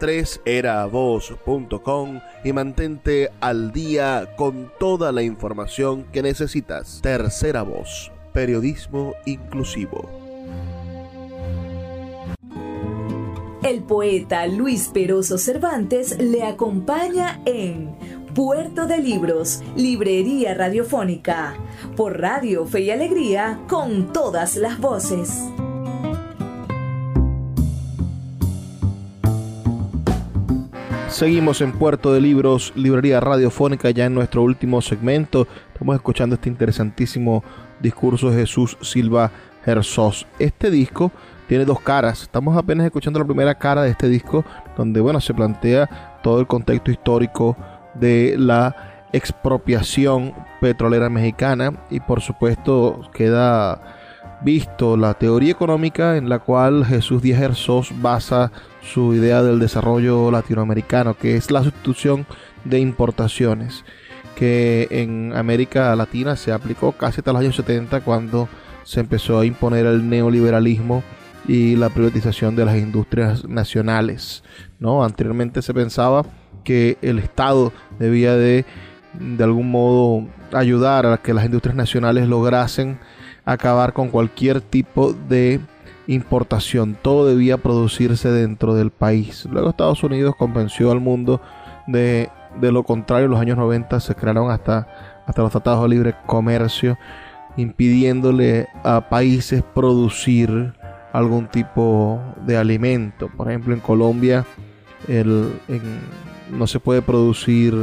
3eravoz.com 1.68 2.20
y 2.44 2.52
mantente 2.52 3.30
al 3.40 3.72
día 3.72 4.34
con 4.36 4.72
toda 4.78 5.12
la 5.12 5.22
información 5.22 6.04
que 6.12 6.22
necesitas. 6.22 7.00
Tercera 7.02 7.62
Voz. 7.62 8.10
Periodismo 8.32 9.14
inclusivo. 9.26 10.08
El 13.62 13.82
poeta 13.82 14.46
Luis 14.46 14.88
Peroso 14.88 15.36
Cervantes 15.36 16.16
le 16.18 16.44
acompaña 16.44 17.40
en 17.44 17.94
Puerto 18.34 18.86
de 18.86 18.98
Libros, 18.98 19.62
Librería 19.76 20.54
Radiofónica, 20.54 21.56
por 21.96 22.20
Radio 22.20 22.64
Fe 22.66 22.82
y 22.82 22.90
Alegría, 22.90 23.60
con 23.68 24.12
todas 24.12 24.56
las 24.56 24.78
voces. 24.78 25.42
Seguimos 31.08 31.62
en 31.62 31.72
Puerto 31.72 32.12
de 32.12 32.20
Libros, 32.20 32.72
Librería 32.76 33.18
Radiofónica, 33.18 33.90
ya 33.90 34.04
en 34.04 34.14
nuestro 34.14 34.42
último 34.42 34.82
segmento. 34.82 35.48
Estamos 35.72 35.96
escuchando 35.96 36.34
este 36.34 36.50
interesantísimo 36.50 37.42
discurso 37.80 38.30
de 38.30 38.36
Jesús 38.36 38.76
Silva 38.82 39.32
Herzog. 39.64 40.14
Este 40.38 40.70
disco 40.70 41.10
tiene 41.48 41.64
dos 41.64 41.80
caras. 41.80 42.22
Estamos 42.22 42.56
apenas 42.56 42.84
escuchando 42.86 43.18
la 43.18 43.24
primera 43.24 43.54
cara 43.56 43.82
de 43.82 43.90
este 43.90 44.08
disco, 44.08 44.44
donde 44.76 45.00
bueno, 45.00 45.20
se 45.20 45.32
plantea 45.34 46.20
todo 46.22 46.40
el 46.40 46.46
contexto 46.46 46.90
histórico 46.90 47.56
de 47.94 48.36
la 48.38 49.08
expropiación 49.12 50.34
petrolera 50.60 51.08
mexicana 51.08 51.72
y 51.90 52.00
por 52.00 52.20
supuesto 52.20 53.10
queda 53.14 53.97
visto 54.42 54.96
la 54.96 55.14
teoría 55.14 55.52
económica 55.52 56.16
en 56.16 56.28
la 56.28 56.38
cual 56.38 56.84
Jesús 56.84 57.22
Díaz 57.22 57.40
Herzog 57.40 57.86
basa 58.00 58.52
su 58.82 59.14
idea 59.14 59.42
del 59.42 59.58
desarrollo 59.58 60.30
latinoamericano, 60.30 61.14
que 61.14 61.36
es 61.36 61.50
la 61.50 61.62
sustitución 61.62 62.26
de 62.64 62.78
importaciones, 62.78 63.84
que 64.36 64.86
en 64.90 65.32
América 65.34 65.94
Latina 65.96 66.36
se 66.36 66.52
aplicó 66.52 66.92
casi 66.92 67.20
hasta 67.20 67.32
los 67.32 67.40
años 67.40 67.56
70 67.56 68.00
cuando 68.02 68.48
se 68.84 69.00
empezó 69.00 69.40
a 69.40 69.46
imponer 69.46 69.86
el 69.86 70.08
neoliberalismo 70.08 71.02
y 71.46 71.76
la 71.76 71.88
privatización 71.88 72.56
de 72.56 72.64
las 72.64 72.76
industrias 72.76 73.44
nacionales. 73.46 74.44
¿no? 74.78 75.04
Anteriormente 75.04 75.62
se 75.62 75.74
pensaba 75.74 76.24
que 76.64 76.98
el 77.02 77.18
Estado 77.18 77.72
debía 77.98 78.34
de 78.34 78.64
de 79.18 79.44
algún 79.44 79.70
modo 79.70 80.26
ayudar 80.52 81.06
a 81.06 81.18
que 81.18 81.34
las 81.34 81.44
industrias 81.44 81.76
nacionales 81.76 82.28
lograsen 82.28 82.98
acabar 83.48 83.94
con 83.94 84.10
cualquier 84.10 84.60
tipo 84.60 85.14
de 85.14 85.58
importación. 86.06 86.96
Todo 87.00 87.26
debía 87.26 87.56
producirse 87.56 88.30
dentro 88.30 88.74
del 88.74 88.90
país. 88.90 89.46
Luego 89.50 89.70
Estados 89.70 90.02
Unidos 90.04 90.34
convenció 90.38 90.92
al 90.92 91.00
mundo 91.00 91.40
de, 91.86 92.28
de 92.60 92.72
lo 92.72 92.82
contrario. 92.82 93.24
En 93.24 93.30
los 93.30 93.40
años 93.40 93.56
90 93.56 94.00
se 94.00 94.14
crearon 94.14 94.50
hasta, 94.50 94.86
hasta 95.26 95.40
los 95.40 95.50
tratados 95.50 95.82
de 95.82 95.88
libre 95.88 96.14
comercio, 96.26 96.98
impidiéndole 97.56 98.68
a 98.84 99.08
países 99.08 99.62
producir 99.62 100.74
algún 101.14 101.48
tipo 101.48 102.20
de 102.44 102.58
alimento. 102.58 103.30
Por 103.34 103.48
ejemplo, 103.48 103.72
en 103.72 103.80
Colombia 103.80 104.44
el, 105.08 105.58
no 106.50 106.66
se 106.66 106.80
puede 106.80 107.00
producir 107.00 107.74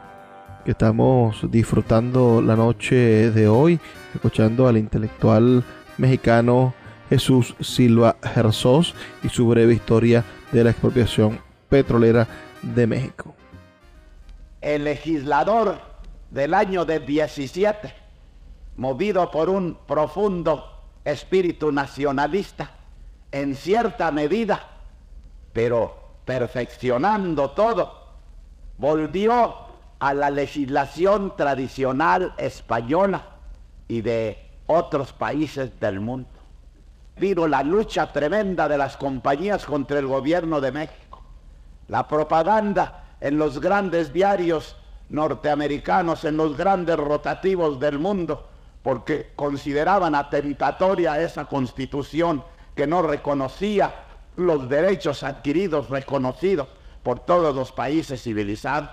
que 0.64 0.72
estamos 0.72 1.50
disfrutando 1.50 2.42
la 2.42 2.56
noche 2.56 3.30
de 3.30 3.48
hoy, 3.48 3.80
escuchando 4.14 4.68
al 4.68 4.76
intelectual 4.76 5.64
mexicano 5.98 6.74
Jesús 7.08 7.54
Silva 7.60 8.16
Herzós 8.22 8.94
y 9.22 9.28
su 9.28 9.46
breve 9.46 9.74
historia 9.74 10.24
de 10.52 10.64
la 10.64 10.70
expropiación 10.70 11.40
petrolera 11.68 12.26
de 12.62 12.86
México. 12.86 13.34
El 14.60 14.84
legislador 14.84 15.78
del 16.30 16.54
año 16.54 16.84
de 16.84 17.00
17, 17.00 17.94
movido 18.76 19.30
por 19.30 19.50
un 19.50 19.76
profundo 19.86 20.82
espíritu 21.04 21.70
nacionalista, 21.70 22.70
en 23.30 23.54
cierta 23.54 24.10
medida, 24.10 24.60
pero 25.52 25.94
perfeccionando 26.24 27.50
todo, 27.50 28.04
volvió 28.78 29.54
a 29.98 30.14
la 30.14 30.30
legislación 30.30 31.36
tradicional 31.36 32.34
española 32.38 33.26
y 33.88 34.00
de 34.00 34.38
otros 34.66 35.12
países 35.12 35.78
del 35.78 36.00
mundo. 36.00 36.28
Vino 37.16 37.46
la 37.46 37.62
lucha 37.62 38.12
tremenda 38.12 38.68
de 38.68 38.76
las 38.76 38.96
compañías 38.96 39.64
contra 39.64 39.98
el 39.98 40.06
gobierno 40.06 40.60
de 40.60 40.72
México. 40.72 41.22
La 41.88 42.08
propaganda 42.08 43.16
en 43.20 43.38
los 43.38 43.60
grandes 43.60 44.12
diarios 44.12 44.76
norteamericanos, 45.08 46.24
en 46.24 46.36
los 46.36 46.56
grandes 46.56 46.96
rotativos 46.96 47.78
del 47.78 47.98
mundo, 47.98 48.48
porque 48.82 49.32
consideraban 49.36 50.14
atentatoria 50.14 51.20
esa 51.20 51.44
constitución 51.46 52.42
que 52.74 52.86
no 52.86 53.02
reconocía 53.02 53.94
los 54.36 54.68
derechos 54.68 55.22
adquiridos, 55.22 55.88
reconocidos 55.90 56.68
por 57.02 57.20
todos 57.20 57.54
los 57.54 57.70
países 57.70 58.22
civilizados. 58.22 58.90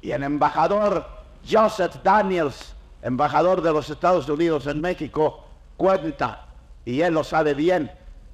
Y 0.00 0.12
el 0.12 0.22
embajador 0.22 1.06
Joseph 1.48 1.96
Daniels, 2.02 2.74
embajador 3.02 3.62
de 3.62 3.72
los 3.72 3.90
Estados 3.90 4.28
Unidos 4.28 4.66
en 4.66 4.80
México, 4.80 5.44
cuenta, 5.76 6.47
y 6.88 7.02
él 7.02 7.12
lo 7.12 7.22
sabe 7.22 7.52
bien, 7.52 7.90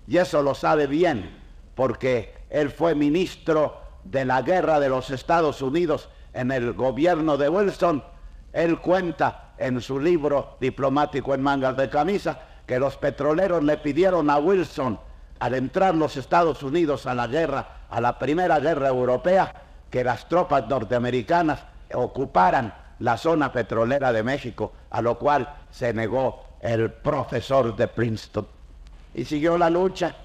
y 0.07 0.19
eso 0.19 0.41
lo 0.41 0.55
sabe 0.55 0.87
bien, 0.87 1.29
porque 1.75 2.33
él 2.51 2.71
fue 2.71 2.95
ministro 2.95 3.81
de 4.05 4.25
la 4.25 4.43
guerra 4.43 4.79
de 4.79 4.89
los 4.89 5.11
Estados 5.11 5.61
Unidos 5.61 6.09
en 6.33 6.53
el 6.53 6.73
gobierno 6.73 7.37
de 7.37 7.49
Wilson. 7.49 8.05
Él 8.53 8.79
cuenta 8.79 9.55
en 9.59 9.81
su 9.81 9.99
libro 9.99 10.57
diplomático 10.61 11.35
en 11.35 11.43
mangas 11.43 11.77
de 11.77 11.91
camisa 11.91 12.43
que 12.65 12.79
los 12.79 12.97
petroleros 12.97 13.65
le 13.65 13.77
pidieron 13.79 14.31
a 14.31 14.39
Wilson 14.39 15.01
al 15.41 15.55
entrar 15.55 15.97
los 15.97 16.17
Estados 16.17 16.63
Unidos 16.63 17.07
a 17.07 17.15
la 17.17 17.27
guerra, 17.27 17.87
a 17.91 18.01
la 18.01 18.21
primera 18.21 18.61
guerra 18.61 18.87
europea, 18.87 19.53
que 19.91 20.05
las 20.05 20.29
tropas 20.29 20.69
norteamericanas 20.69 21.59
ocuparan 21.93 22.73
la 23.01 23.17
zona 23.17 23.51
petrolera 23.51 24.13
de 24.13 24.23
México, 24.23 24.75
a 24.91 25.03
lo 25.03 25.19
cual 25.19 25.57
se 25.73 25.93
negó 25.93 26.54
el 26.65 26.91
profesor 26.91 27.77
de 27.77 27.87
Princeton. 27.87 28.47
Y 29.15 29.27
siguió 29.27 29.59
la 29.59 29.69
lucha, 29.69 30.17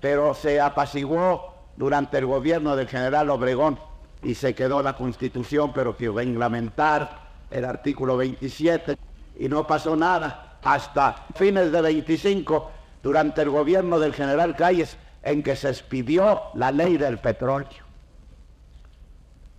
pero 0.00 0.32
se 0.34 0.60
apaciguó 0.60 1.52
durante 1.76 2.18
el 2.18 2.26
gobierno 2.26 2.76
del 2.76 2.86
general 2.86 3.28
Obregón 3.30 3.78
y 4.22 4.34
se 4.34 4.54
quedó 4.54 4.82
la 4.82 4.94
constitución, 4.94 5.72
pero 5.74 5.96
que 5.96 6.08
lamentar 6.08 7.30
el 7.50 7.64
artículo 7.64 8.16
27 8.16 8.96
y 9.38 9.48
no 9.48 9.66
pasó 9.66 9.96
nada 9.96 10.58
hasta 10.62 11.26
fines 11.34 11.72
de 11.72 11.80
25 11.80 12.70
durante 13.02 13.42
el 13.42 13.50
gobierno 13.50 13.98
del 13.98 14.14
general 14.14 14.54
Calles 14.54 14.96
en 15.24 15.42
que 15.42 15.56
se 15.56 15.70
expidió 15.70 16.40
la 16.54 16.70
ley 16.70 16.98
del 16.98 17.18
petróleo. 17.18 17.68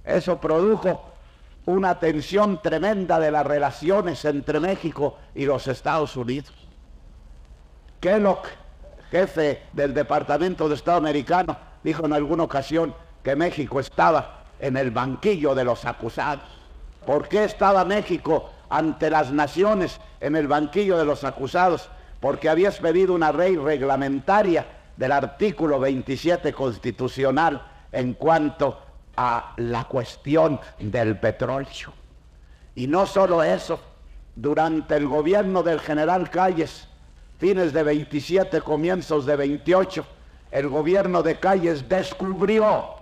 Eso 0.06 0.40
produjo 0.40 1.11
una 1.66 2.00
tensión 2.00 2.62
tremenda 2.62 3.20
de 3.20 3.32
las 3.32 3.46
relaciones 3.46 4.26
entre 4.26 4.60
México 4.60 5.18
y 5.36 5.46
los 5.46 5.68
Estados 5.68 6.16
Unidos. 6.18 6.54
Kellogg, 8.00 8.44
jefe 9.12 9.64
del 9.74 9.94
Departamento 9.94 10.68
de 10.68 10.76
Estado 10.76 10.98
americano, 10.98 11.56
dijo 11.84 12.06
en 12.06 12.14
alguna 12.14 12.44
ocasión 12.44 12.96
que 13.24 13.36
México 13.36 13.80
estaba 13.80 14.46
en 14.60 14.78
el 14.78 14.92
banquillo 14.92 15.54
de 15.54 15.64
los 15.64 15.86
acusados. 15.86 16.44
¿Por 17.06 17.28
qué 17.28 17.44
estaba 17.44 17.86
México 17.86 18.50
ante 18.70 19.10
las 19.10 19.32
naciones 19.32 20.00
en 20.20 20.36
el 20.36 20.48
banquillo 20.48 20.98
de 20.98 21.06
los 21.06 21.24
acusados? 21.24 21.90
Porque 22.20 22.50
había 22.50 22.70
expedido 22.70 23.14
una 23.14 23.32
ley 23.32 23.56
reglamentaria 23.56 24.66
del 24.98 25.12
artículo 25.12 25.80
27 25.80 26.54
constitucional 26.54 27.62
en 27.92 28.14
cuanto 28.14 28.80
a 29.24 29.54
la 29.58 29.84
cuestión 29.84 30.60
del 30.80 31.20
petróleo. 31.20 31.94
Y 32.74 32.88
no 32.88 33.06
solo 33.06 33.44
eso, 33.44 33.80
durante 34.36 34.96
el 34.96 35.08
gobierno 35.08 35.62
del 35.62 35.80
general 35.80 36.32
Calles, 36.32 36.88
fines 37.38 37.72
de 37.72 37.84
27, 37.84 38.62
comienzos 38.62 39.28
de 39.28 39.36
28, 39.36 40.04
el 40.50 40.70
gobierno 40.70 41.22
de 41.22 41.40
Calles 41.40 41.88
descubrió, 41.88 42.96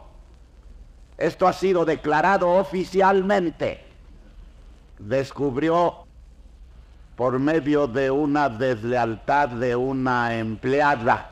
esto 1.18 1.48
ha 1.48 1.54
sido 1.54 1.86
declarado 1.86 2.50
oficialmente, 2.50 3.86
descubrió 4.98 6.06
por 7.16 7.40
medio 7.40 7.88
de 7.88 8.12
una 8.12 8.50
deslealtad 8.50 9.48
de 9.48 9.74
una 9.74 10.38
empleada 10.38 11.32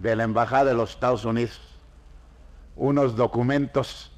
de 0.00 0.16
la 0.16 0.24
Embajada 0.24 0.66
de 0.66 0.74
los 0.74 0.90
Estados 0.90 1.26
Unidos, 1.26 1.67
unos 2.78 3.16
documentos 3.16 4.10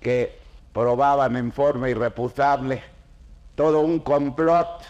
que 0.00 0.38
probaban 0.72 1.36
en 1.36 1.52
forma 1.52 1.88
irreputable 1.88 2.82
todo 3.54 3.80
un 3.80 4.00
complot 4.00 4.82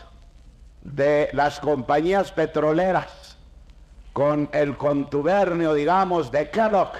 de 0.82 1.28
las 1.32 1.60
compañías 1.60 2.32
petroleras 2.32 3.36
con 4.12 4.48
el 4.52 4.76
contubernio, 4.76 5.74
digamos, 5.74 6.30
de 6.30 6.50
Kellogg, 6.50 6.92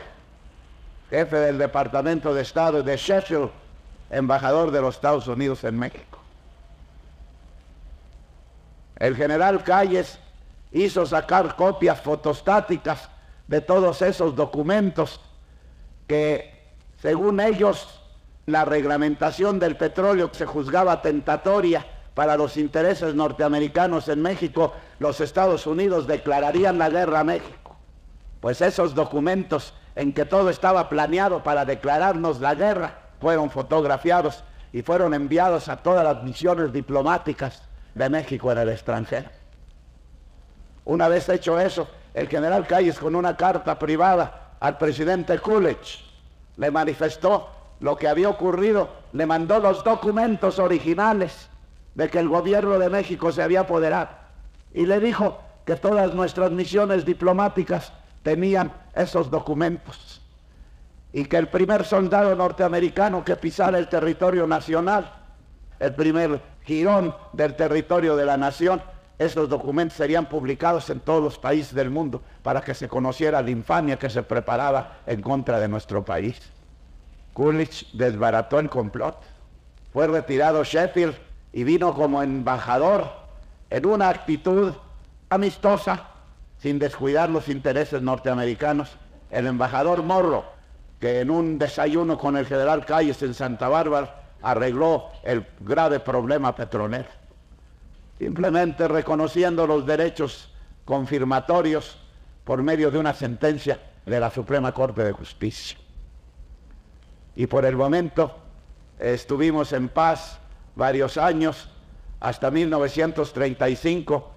jefe 1.10 1.36
del 1.36 1.58
Departamento 1.58 2.32
de 2.32 2.42
Estado 2.42 2.82
de 2.82 2.96
Sheffield, 2.96 3.50
embajador 4.10 4.70
de 4.70 4.80
los 4.80 4.94
Estados 4.94 5.26
Unidos 5.28 5.64
en 5.64 5.78
México. 5.78 6.18
El 8.96 9.16
general 9.16 9.62
Calles 9.64 10.18
hizo 10.72 11.06
sacar 11.06 11.56
copias 11.56 12.00
fotostáticas 12.00 13.08
de 13.46 13.60
todos 13.60 14.02
esos 14.02 14.34
documentos 14.34 15.20
que, 16.08 16.72
según 17.00 17.38
ellos, 17.38 18.00
la 18.46 18.64
reglamentación 18.64 19.60
del 19.60 19.76
petróleo 19.76 20.30
se 20.32 20.46
juzgaba 20.46 21.02
tentatoria 21.02 21.86
para 22.14 22.36
los 22.36 22.56
intereses 22.56 23.14
norteamericanos 23.14 24.08
en 24.08 24.22
México, 24.22 24.72
los 24.98 25.20
Estados 25.20 25.66
Unidos 25.68 26.08
declararían 26.08 26.78
la 26.78 26.88
guerra 26.88 27.20
a 27.20 27.24
México. 27.24 27.76
Pues 28.40 28.60
esos 28.60 28.94
documentos 28.94 29.74
en 29.94 30.12
que 30.12 30.24
todo 30.24 30.50
estaba 30.50 30.88
planeado 30.88 31.42
para 31.42 31.64
declararnos 31.64 32.40
la 32.40 32.54
guerra 32.54 32.98
fueron 33.20 33.50
fotografiados 33.50 34.42
y 34.72 34.82
fueron 34.82 35.14
enviados 35.14 35.68
a 35.68 35.76
todas 35.76 36.04
las 36.04 36.22
misiones 36.24 36.72
diplomáticas 36.72 37.62
de 37.94 38.08
México 38.08 38.50
en 38.50 38.58
el 38.58 38.68
extranjero. 38.70 39.30
Una 40.84 41.08
vez 41.08 41.28
hecho 41.28 41.60
eso, 41.60 41.88
el 42.14 42.28
general 42.28 42.66
Calles 42.66 42.98
con 42.98 43.14
una 43.14 43.36
carta 43.36 43.78
privada 43.78 44.47
al 44.60 44.78
presidente 44.78 45.38
Coolidge. 45.38 46.04
Le 46.56 46.70
manifestó 46.70 47.48
lo 47.80 47.96
que 47.96 48.08
había 48.08 48.28
ocurrido, 48.28 48.88
le 49.12 49.26
mandó 49.26 49.60
los 49.60 49.84
documentos 49.84 50.58
originales 50.58 51.48
de 51.94 52.08
que 52.08 52.18
el 52.18 52.28
gobierno 52.28 52.78
de 52.78 52.90
México 52.90 53.32
se 53.32 53.42
había 53.42 53.60
apoderado. 53.60 54.08
Y 54.74 54.86
le 54.86 55.00
dijo 55.00 55.38
que 55.64 55.76
todas 55.76 56.14
nuestras 56.14 56.50
misiones 56.50 57.04
diplomáticas 57.04 57.92
tenían 58.22 58.72
esos 58.94 59.30
documentos. 59.30 60.20
Y 61.12 61.24
que 61.24 61.36
el 61.36 61.48
primer 61.48 61.84
soldado 61.84 62.34
norteamericano 62.34 63.24
que 63.24 63.36
pisara 63.36 63.78
el 63.78 63.88
territorio 63.88 64.46
nacional, 64.46 65.12
el 65.78 65.94
primer 65.94 66.40
girón 66.64 67.14
del 67.32 67.54
territorio 67.54 68.16
de 68.16 68.26
la 68.26 68.36
nación, 68.36 68.82
esos 69.18 69.48
documentos 69.48 69.96
serían 69.96 70.26
publicados 70.26 70.88
en 70.90 71.00
todos 71.00 71.22
los 71.22 71.38
países 71.38 71.74
del 71.74 71.90
mundo 71.90 72.22
para 72.42 72.60
que 72.60 72.74
se 72.74 72.88
conociera 72.88 73.42
la 73.42 73.50
infamia 73.50 73.98
que 73.98 74.08
se 74.08 74.22
preparaba 74.22 74.98
en 75.06 75.20
contra 75.20 75.58
de 75.58 75.66
nuestro 75.66 76.04
país. 76.04 76.40
Coolidge 77.34 77.86
desbarató 77.92 78.60
el 78.60 78.70
complot. 78.70 79.16
Fue 79.92 80.06
retirado 80.06 80.62
Sheffield 80.62 81.16
y 81.52 81.64
vino 81.64 81.94
como 81.94 82.22
embajador 82.22 83.10
en 83.70 83.86
una 83.86 84.08
actitud 84.08 84.72
amistosa, 85.30 86.10
sin 86.58 86.78
descuidar 86.78 87.28
los 87.28 87.48
intereses 87.48 88.00
norteamericanos. 88.02 88.96
El 89.30 89.46
embajador 89.46 90.02
Morro, 90.02 90.44
que 91.00 91.20
en 91.20 91.30
un 91.30 91.58
desayuno 91.58 92.18
con 92.18 92.36
el 92.36 92.46
general 92.46 92.86
Calles 92.86 93.22
en 93.22 93.34
Santa 93.34 93.68
Bárbara 93.68 94.22
arregló 94.42 95.10
el 95.24 95.44
grave 95.60 95.98
problema 96.00 96.54
petrolero 96.54 97.08
simplemente 98.18 98.88
reconociendo 98.88 99.66
los 99.66 99.86
derechos 99.86 100.52
confirmatorios 100.84 101.98
por 102.44 102.62
medio 102.62 102.90
de 102.90 102.98
una 102.98 103.14
sentencia 103.14 103.80
de 104.04 104.18
la 104.18 104.30
Suprema 104.30 104.72
Corte 104.72 105.04
de 105.04 105.12
Justicia. 105.12 105.78
Y 107.36 107.46
por 107.46 107.64
el 107.64 107.76
momento 107.76 108.34
estuvimos 108.98 109.72
en 109.72 109.88
paz 109.88 110.40
varios 110.74 111.16
años, 111.16 111.70
hasta 112.20 112.50
1935, 112.50 114.32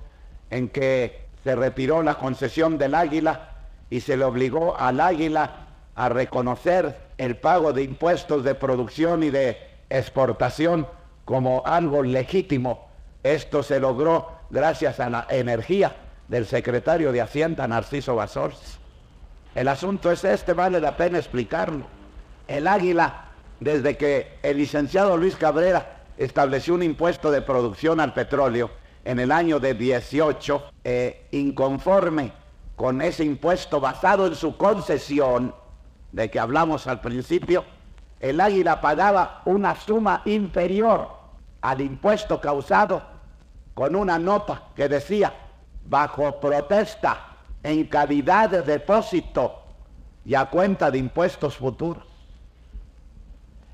en 0.51 0.69
que 0.69 1.25
se 1.43 1.55
retiró 1.55 2.03
la 2.03 2.15
concesión 2.15 2.77
del 2.77 2.93
águila 2.93 3.49
y 3.89 4.01
se 4.01 4.17
le 4.17 4.23
obligó 4.23 4.77
al 4.77 4.99
águila 4.99 5.67
a 5.95 6.09
reconocer 6.09 6.95
el 7.17 7.37
pago 7.37 7.73
de 7.73 7.83
impuestos 7.83 8.43
de 8.43 8.55
producción 8.55 9.23
y 9.23 9.29
de 9.29 9.57
exportación 9.89 10.87
como 11.25 11.63
algo 11.65 12.03
legítimo. 12.03 12.90
Esto 13.23 13.61
se 13.61 13.79
logró 13.79 14.31
gracias 14.49 14.99
a 14.99 15.09
la 15.09 15.27
energía 15.29 15.95
del 16.27 16.45
secretario 16.45 17.11
de 17.11 17.21
Hacienda, 17.21 17.67
Narciso 17.67 18.15
Basors. 18.15 18.79
El 19.53 19.67
asunto 19.67 20.11
es 20.11 20.23
este, 20.23 20.53
vale 20.53 20.79
la 20.79 20.97
pena 20.97 21.19
explicarlo. 21.19 21.85
El 22.47 22.67
águila, 22.67 23.25
desde 23.59 23.97
que 23.97 24.39
el 24.41 24.57
licenciado 24.57 25.17
Luis 25.17 25.35
Cabrera 25.35 26.01
estableció 26.17 26.73
un 26.73 26.83
impuesto 26.83 27.31
de 27.31 27.41
producción 27.41 27.99
al 27.99 28.13
petróleo 28.13 28.71
en 29.05 29.19
el 29.19 29.31
año 29.31 29.59
de 29.59 29.73
18, 29.73 30.63
eh, 30.83 31.27
inconforme 31.31 32.31
con 32.75 33.01
ese 33.01 33.23
impuesto 33.23 33.79
basado 33.79 34.25
en 34.25 34.35
su 34.35 34.57
concesión, 34.57 35.53
de 36.11 36.29
que 36.29 36.39
hablamos 36.39 36.87
al 36.87 37.01
principio, 37.01 37.63
el 38.19 38.41
águila 38.41 38.81
pagaba 38.81 39.41
una 39.45 39.75
suma 39.75 40.21
inferior 40.25 41.07
al 41.61 41.81
impuesto 41.81 42.41
causado 42.41 43.10
con 43.73 43.95
una 43.95 44.19
nota 44.19 44.63
que 44.75 44.87
decía, 44.89 45.33
bajo 45.85 46.39
protesta, 46.39 47.27
en 47.63 47.85
calidad 47.85 48.49
de 48.49 48.61
depósito 48.61 49.61
y 50.25 50.35
a 50.35 50.45
cuenta 50.45 50.89
de 50.91 50.97
impuestos 50.97 51.57
futuros. 51.57 52.03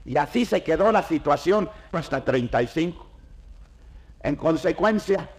Y 0.06 0.18
así 0.18 0.45
se 0.45 0.64
quedó 0.64 0.91
la 0.91 1.04
situación 1.04 1.70
hasta 1.91 2.24
35. 2.24 3.06
En 4.22 4.36
consecuencia, 4.36 5.30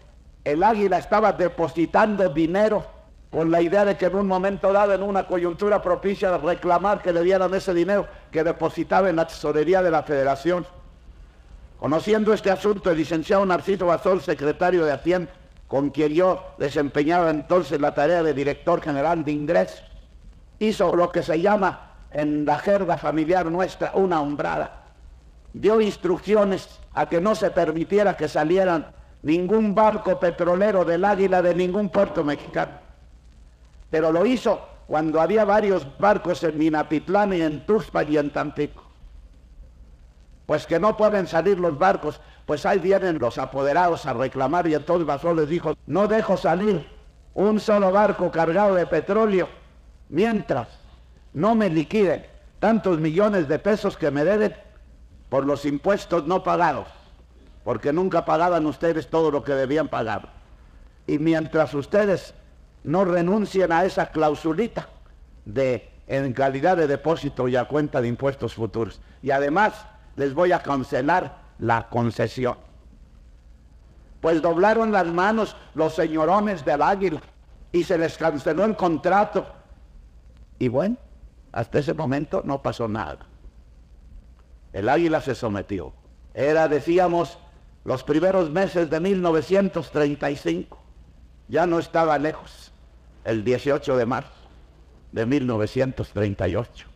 el 0.44 0.62
águila 0.62 0.98
estaba 0.98 1.32
depositando 1.32 2.28
dinero 2.28 2.86
con 3.30 3.50
la 3.50 3.60
idea 3.60 3.84
de 3.84 3.96
que 3.96 4.06
en 4.06 4.16
un 4.16 4.26
momento 4.26 4.72
dado, 4.72 4.94
en 4.94 5.02
una 5.02 5.26
coyuntura 5.26 5.82
propicia, 5.82 6.36
reclamar 6.38 7.02
que 7.02 7.12
le 7.12 7.22
dieran 7.22 7.52
ese 7.54 7.74
dinero 7.74 8.06
que 8.30 8.42
depositaba 8.42 9.10
en 9.10 9.16
la 9.16 9.26
tesorería 9.26 9.82
de 9.82 9.90
la 9.90 10.02
federación. 10.02 10.66
Conociendo 11.78 12.32
este 12.32 12.50
asunto, 12.50 12.90
el 12.90 12.96
licenciado 12.96 13.46
Narciso 13.46 13.86
Basol, 13.86 14.20
secretario 14.20 14.84
de 14.84 14.92
Hacienda, 14.92 15.30
con 15.68 15.90
quien 15.90 16.12
yo 16.12 16.42
desempeñaba 16.58 17.30
entonces 17.30 17.80
la 17.80 17.94
tarea 17.94 18.22
de 18.22 18.34
director 18.34 18.80
general 18.80 19.24
de 19.24 19.32
ingresos, 19.32 19.84
hizo 20.58 20.96
lo 20.96 21.12
que 21.12 21.22
se 21.22 21.40
llama 21.40 21.92
en 22.10 22.44
la 22.44 22.58
jerga 22.58 22.98
familiar 22.98 23.46
nuestra 23.46 23.92
una 23.94 24.20
hombrada. 24.20 24.86
Dio 25.52 25.80
instrucciones 25.80 26.80
a 26.94 27.06
que 27.06 27.20
no 27.20 27.34
se 27.34 27.50
permitiera 27.50 28.16
que 28.16 28.28
salieran 28.28 28.86
ningún 29.22 29.74
barco 29.74 30.18
petrolero 30.18 30.84
del 30.84 31.04
Águila 31.04 31.42
de 31.42 31.54
ningún 31.54 31.90
puerto 31.90 32.24
mexicano. 32.24 32.72
Pero 33.90 34.10
lo 34.10 34.26
hizo 34.26 34.60
cuando 34.88 35.20
había 35.20 35.44
varios 35.44 35.86
barcos 35.98 36.42
en 36.42 36.58
Minapitlán 36.58 37.34
y 37.34 37.42
en 37.42 37.64
Tuxpan 37.66 38.12
y 38.12 38.16
en 38.16 38.30
Tampico. 38.30 38.87
Pues 40.48 40.66
que 40.66 40.80
no 40.80 40.96
pueden 40.96 41.26
salir 41.26 41.58
los 41.58 41.78
barcos, 41.78 42.22
pues 42.46 42.64
ahí 42.64 42.78
vienen 42.78 43.18
los 43.18 43.36
apoderados 43.36 44.06
a 44.06 44.14
reclamar 44.14 44.66
y 44.66 44.72
entonces 44.72 45.06
Basol 45.06 45.36
les 45.36 45.50
dijo, 45.50 45.74
no 45.86 46.08
dejo 46.08 46.38
salir 46.38 46.88
un 47.34 47.60
solo 47.60 47.92
barco 47.92 48.30
cargado 48.30 48.74
de 48.74 48.86
petróleo 48.86 49.46
mientras 50.08 50.68
no 51.34 51.54
me 51.54 51.68
liquiden 51.68 52.24
tantos 52.60 52.98
millones 52.98 53.46
de 53.46 53.58
pesos 53.58 53.98
que 53.98 54.10
me 54.10 54.24
deben 54.24 54.56
por 55.28 55.44
los 55.44 55.66
impuestos 55.66 56.26
no 56.26 56.42
pagados, 56.42 56.88
porque 57.62 57.92
nunca 57.92 58.24
pagaban 58.24 58.64
ustedes 58.64 59.08
todo 59.08 59.30
lo 59.30 59.44
que 59.44 59.52
debían 59.52 59.88
pagar. 59.88 60.32
Y 61.06 61.18
mientras 61.18 61.74
ustedes 61.74 62.32
no 62.84 63.04
renuncien 63.04 63.70
a 63.70 63.84
esa 63.84 64.06
clausulita 64.12 64.88
de 65.44 65.90
en 66.06 66.32
calidad 66.32 66.78
de 66.78 66.86
depósito 66.86 67.48
y 67.48 67.56
a 67.56 67.66
cuenta 67.66 68.00
de 68.00 68.08
impuestos 68.08 68.54
futuros. 68.54 68.98
Y 69.22 69.30
además 69.30 69.74
les 70.18 70.34
voy 70.34 70.52
a 70.52 70.62
cancelar 70.62 71.38
la 71.60 71.88
concesión. 71.88 72.58
Pues 74.20 74.42
doblaron 74.42 74.90
las 74.90 75.06
manos 75.06 75.56
los 75.74 75.94
señorones 75.94 76.64
del 76.64 76.82
águila 76.82 77.22
y 77.70 77.84
se 77.84 77.96
les 77.96 78.18
canceló 78.18 78.64
el 78.64 78.74
contrato. 78.76 79.46
Y 80.58 80.66
bueno, 80.66 80.96
hasta 81.52 81.78
ese 81.78 81.94
momento 81.94 82.42
no 82.44 82.60
pasó 82.60 82.88
nada. 82.88 83.20
El 84.72 84.88
águila 84.88 85.20
se 85.20 85.36
sometió. 85.36 85.92
Era, 86.34 86.66
decíamos, 86.66 87.38
los 87.84 88.02
primeros 88.02 88.50
meses 88.50 88.90
de 88.90 88.98
1935. 88.98 90.78
Ya 91.46 91.64
no 91.66 91.78
estaba 91.78 92.18
lejos. 92.18 92.72
El 93.24 93.44
18 93.44 93.96
de 93.96 94.06
marzo 94.06 94.32
de 95.12 95.26
1938. 95.26 96.87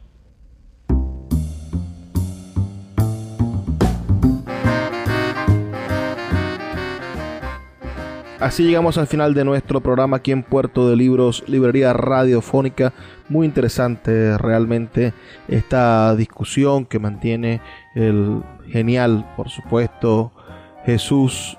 Así 8.42 8.64
llegamos 8.64 8.98
al 8.98 9.06
final 9.06 9.34
de 9.34 9.44
nuestro 9.44 9.80
programa 9.80 10.16
aquí 10.16 10.32
en 10.32 10.42
Puerto 10.42 10.90
de 10.90 10.96
Libros, 10.96 11.44
Librería 11.46 11.92
Radiofónica. 11.92 12.92
Muy 13.28 13.46
interesante 13.46 14.36
realmente 14.36 15.14
esta 15.46 16.16
discusión 16.16 16.84
que 16.84 16.98
mantiene 16.98 17.60
el 17.94 18.42
genial, 18.66 19.32
por 19.36 19.48
supuesto, 19.48 20.32
Jesús 20.84 21.56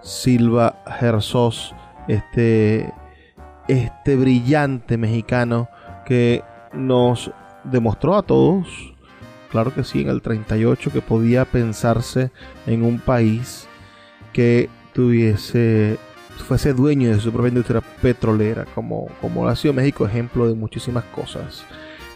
Silva 0.00 0.82
Gersos, 0.98 1.74
este, 2.08 2.90
este 3.68 4.16
brillante 4.16 4.96
mexicano 4.96 5.68
que 6.06 6.42
nos 6.72 7.30
demostró 7.64 8.16
a 8.16 8.22
todos, 8.22 8.94
claro 9.50 9.74
que 9.74 9.84
sí, 9.84 10.00
en 10.00 10.08
el 10.08 10.22
38, 10.22 10.92
que 10.92 11.02
podía 11.02 11.44
pensarse 11.44 12.30
en 12.66 12.84
un 12.84 13.00
país 13.00 13.68
que 14.32 14.70
tuviese 14.94 15.98
fuese 16.38 16.72
dueño 16.72 17.10
de 17.10 17.20
su 17.20 17.32
propia 17.32 17.48
industria 17.48 17.82
petrolera, 18.00 18.66
como, 18.74 19.08
como 19.20 19.46
ha 19.48 19.56
sido 19.56 19.74
México 19.74 20.06
ejemplo 20.06 20.48
de 20.48 20.54
muchísimas 20.54 21.04
cosas. 21.04 21.64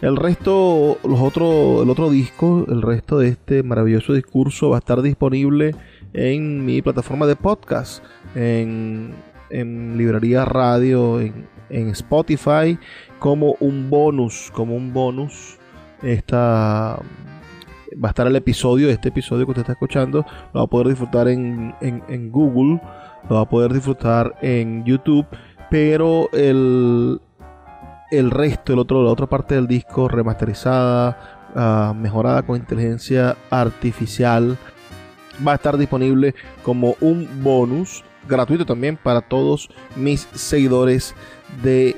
El 0.01 0.15
resto, 0.15 0.99
los 1.03 1.19
otros, 1.19 1.83
el 1.83 1.89
otro 1.89 2.09
disco, 2.09 2.65
el 2.67 2.81
resto 2.83 3.17
de 3.17 3.29
este 3.29 3.63
maravilloso 3.63 4.13
discurso 4.13 4.69
va 4.69 4.77
a 4.77 4.79
estar 4.79 5.01
disponible 5.01 5.73
en 6.13 6.65
mi 6.65 6.81
plataforma 6.81 7.25
de 7.25 7.35
podcast, 7.35 8.03
en, 8.35 9.15
en 9.49 9.97
librería 9.97 10.45
radio, 10.45 11.19
en, 11.19 11.47
en 11.69 11.89
Spotify, 11.89 12.77
como 13.17 13.55
un 13.59 13.89
bonus, 13.89 14.51
como 14.53 14.75
un 14.75 14.93
bonus. 14.93 15.57
Esta 16.03 16.99
va 17.93 18.09
a 18.09 18.09
estar 18.09 18.27
el 18.27 18.35
episodio, 18.35 18.89
este 18.89 19.09
episodio 19.09 19.45
que 19.45 19.51
usted 19.51 19.61
está 19.61 19.73
escuchando, 19.73 20.25
lo 20.53 20.59
va 20.59 20.65
a 20.65 20.67
poder 20.67 20.89
disfrutar 20.89 21.27
en, 21.27 21.73
en, 21.81 22.03
en 22.07 22.31
Google 22.31 22.79
lo 23.29 23.35
va 23.35 23.41
a 23.41 23.49
poder 23.49 23.73
disfrutar 23.73 24.35
en 24.41 24.83
YouTube, 24.85 25.25
pero 25.69 26.29
el, 26.31 27.19
el 28.11 28.31
resto, 28.31 28.73
el 28.73 28.79
otro, 28.79 29.03
la 29.03 29.11
otra 29.11 29.27
parte 29.27 29.55
del 29.55 29.67
disco 29.67 30.07
remasterizada, 30.07 31.49
ah, 31.55 31.93
mejorada 31.95 32.43
con 32.43 32.57
inteligencia 32.57 33.37
artificial, 33.49 34.57
va 35.45 35.53
a 35.53 35.55
estar 35.55 35.77
disponible 35.77 36.35
como 36.63 36.95
un 37.01 37.27
bonus 37.43 38.03
gratuito 38.27 38.65
también 38.65 38.97
para 38.97 39.21
todos 39.21 39.69
mis 39.95 40.27
seguidores 40.33 41.15
de 41.63 41.95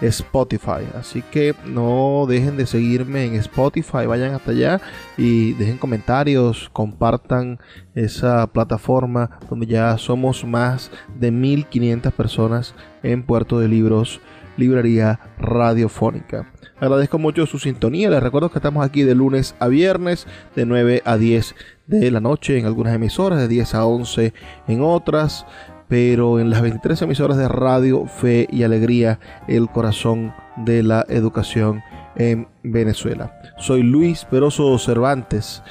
Spotify. 0.00 0.86
Así 0.94 1.22
que 1.22 1.54
no 1.64 2.26
dejen 2.28 2.56
de 2.56 2.66
seguirme 2.66 3.24
en 3.24 3.34
Spotify, 3.36 4.06
vayan 4.06 4.34
hasta 4.34 4.52
allá 4.52 4.80
y 5.16 5.52
dejen 5.54 5.78
comentarios, 5.78 6.70
compartan 6.72 7.58
esa 7.94 8.46
plataforma 8.46 9.38
donde 9.48 9.66
ya 9.66 9.96
somos 9.98 10.44
más 10.44 10.90
de 11.18 11.30
1500 11.30 12.12
personas 12.12 12.74
en 13.02 13.22
Puerto 13.22 13.58
de 13.58 13.68
Libros, 13.68 14.20
librería 14.56 15.20
radiofónica. 15.38 16.52
Agradezco 16.80 17.18
mucho 17.18 17.46
su 17.46 17.58
sintonía, 17.58 18.10
les 18.10 18.22
recuerdo 18.22 18.50
que 18.50 18.58
estamos 18.58 18.84
aquí 18.84 19.02
de 19.02 19.14
lunes 19.14 19.56
a 19.58 19.66
viernes 19.66 20.26
de 20.54 20.64
9 20.64 21.02
a 21.04 21.16
10 21.16 21.54
de 21.88 22.10
la 22.10 22.20
noche 22.20 22.58
en 22.58 22.66
algunas 22.66 22.94
emisoras, 22.94 23.40
de 23.40 23.48
10 23.48 23.74
a 23.74 23.84
11 23.84 24.32
en 24.68 24.82
otras 24.82 25.44
pero 25.88 26.38
en 26.38 26.50
las 26.50 26.62
23 26.62 27.00
emisoras 27.02 27.36
de 27.36 27.48
radio, 27.48 28.06
fe 28.06 28.46
y 28.50 28.62
alegría, 28.62 29.18
el 29.48 29.68
corazón 29.68 30.34
de 30.56 30.82
la 30.82 31.04
educación 31.08 31.82
en 32.16 32.48
Venezuela. 32.62 33.40
Soy 33.58 33.82
Luis 33.82 34.24
Peroso 34.24 34.78
Cervantes 34.78 35.62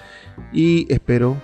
y 0.51 0.91
espero 0.91 1.37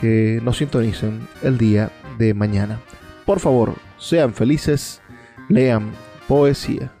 que 0.00 0.40
nos 0.42 0.58
sintonicen 0.58 1.26
el 1.42 1.58
día 1.58 1.90
de 2.18 2.34
mañana. 2.34 2.80
Por 3.24 3.40
favor, 3.40 3.74
sean 3.98 4.34
felices, 4.34 5.00
lean 5.48 5.90
poesía. 6.28 6.92